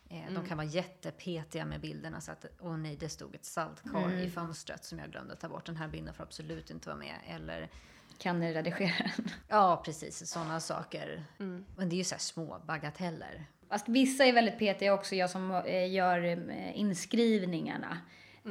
[0.09, 4.12] Eh, De kan vara jättepetiga med bilderna så att, åh nej, det stod ett saltkar
[4.12, 5.66] i fönstret som jag glömde ta bort.
[5.66, 7.14] Den här bilden får absolut inte vara med.
[7.29, 7.68] Eller,
[8.18, 9.27] Kan ni redigera den?
[9.49, 11.25] ja precis, sådana saker.
[11.77, 13.45] Men det är ju så små bagateller.
[13.68, 17.99] Fast vissa är väldigt petiga också, jag som eh, gör eh, inskrivningarna.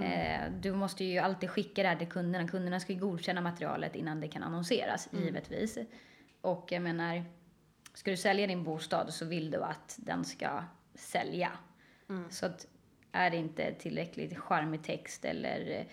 [0.03, 2.47] Eh, Du måste ju alltid skicka det här till kunderna.
[2.47, 5.77] Kunderna ska ju godkänna materialet innan det kan annonseras, givetvis.
[6.41, 7.25] Och jag menar,
[7.93, 10.63] ska du sälja din bostad så vill du att den ska
[10.95, 11.51] sälja.
[12.29, 12.67] Så att
[13.11, 15.85] är det inte tillräckligt charmig text eller eh,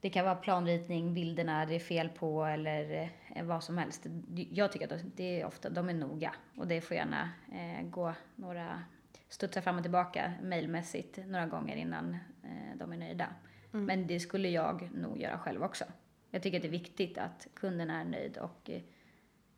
[0.00, 4.06] det kan vara planritning, bilderna det är fel på eller eh, vad som helst.
[4.50, 8.14] Jag tycker att det är ofta, de är noga och det får gärna eh, gå
[8.36, 8.82] några,
[9.28, 13.26] studsa fram och tillbaka mailmässigt några gånger innan eh, de är nöjda.
[13.70, 15.84] Men det skulle jag nog göra själv också.
[16.30, 18.82] Jag tycker att det är viktigt att kunden är nöjd och eh,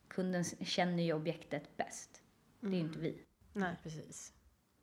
[0.07, 2.21] kunden känner ju objektet bäst.
[2.59, 3.21] Det är ju inte vi.
[3.53, 3.75] Nej.
[3.83, 4.33] Precis.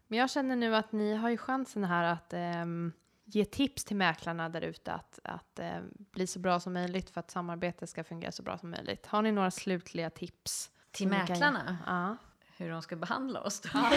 [0.06, 2.92] Men jag känner nu att ni har ju chansen här att ehm,
[3.24, 7.20] ge tips till mäklarna där ute att, att eh, bli så bra som möjligt för
[7.20, 9.06] att samarbetet ska fungera så bra som möjligt.
[9.06, 10.70] Har ni några slutliga tips?
[10.90, 11.78] Till kan mäklarna?
[11.86, 12.16] Ja.
[12.56, 13.68] Hur de ska behandla oss då?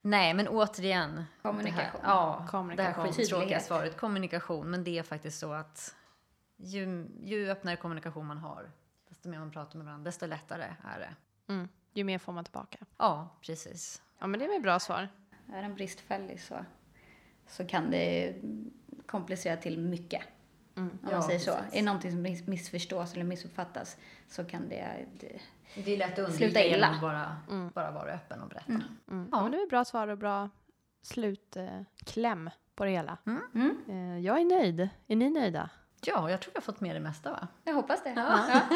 [0.00, 1.24] Nej, men återigen.
[1.42, 2.00] Kommunikation.
[2.00, 3.04] Det här, ja, Kommunikation.
[3.04, 3.96] Det här skittråkiga svaret.
[3.96, 4.70] Kommunikation.
[4.70, 5.94] Men det är faktiskt så att
[6.56, 8.70] ju, ju öppnare kommunikation man har,
[9.18, 11.14] desto mer man pratar med varandra, desto lättare är det.
[11.52, 11.68] Mm.
[11.92, 12.78] Ju mer får man tillbaka.
[12.98, 14.02] Ja, precis.
[14.18, 15.08] Ja, men det är väl bra svar.
[15.52, 16.64] Är den bristfällig så,
[17.46, 18.34] så kan det
[19.06, 20.22] komplicera till mycket.
[20.74, 21.52] Om Ja, man säger så.
[21.54, 21.72] precis.
[21.72, 23.96] Är det någonting som miss- missförstås eller missuppfattas
[24.28, 25.06] så kan det...
[25.20, 25.40] det
[25.84, 26.76] Det är lätt att Sluta undvika illa.
[26.76, 28.72] genom att bara, bara vara öppen och berätta.
[29.08, 29.28] Mm.
[29.32, 29.42] Ja.
[29.42, 30.50] men det är bra svar och bra
[31.02, 33.18] slutkläm kläm på det hela.
[33.26, 33.78] Mm.
[33.88, 34.88] Eh, jag är nöjd.
[35.06, 35.70] Är ni nöjda?
[36.00, 37.48] Ja, jag tror jag har fått med det mesta va?
[37.64, 38.12] Jag hoppas det.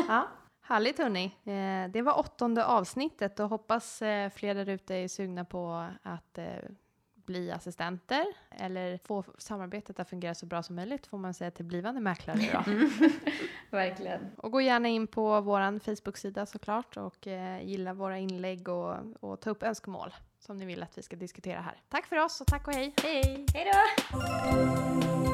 [0.09, 0.29] Ja.
[0.65, 1.25] Härligt hörni.
[1.45, 6.39] Eh, det var åttonde avsnittet och hoppas eh, fler där ute är sugna på att
[6.39, 6.45] eh,
[7.15, 11.65] bli assistenter eller få samarbetet att fungera så bra som möjligt får man säga till
[11.65, 12.73] blivande mäklare då.
[13.71, 14.21] Verkligen.
[14.37, 17.27] Och gå gärna in på vår Facebook-sida såklart och
[17.63, 21.61] gilla våra inlägg och, och ta upp önskemål som ni vill att vi ska diskutera
[21.61, 21.81] här.
[21.89, 22.95] Tack för oss och tack och hej!
[23.03, 23.47] Hej!
[23.55, 25.32] Hej då!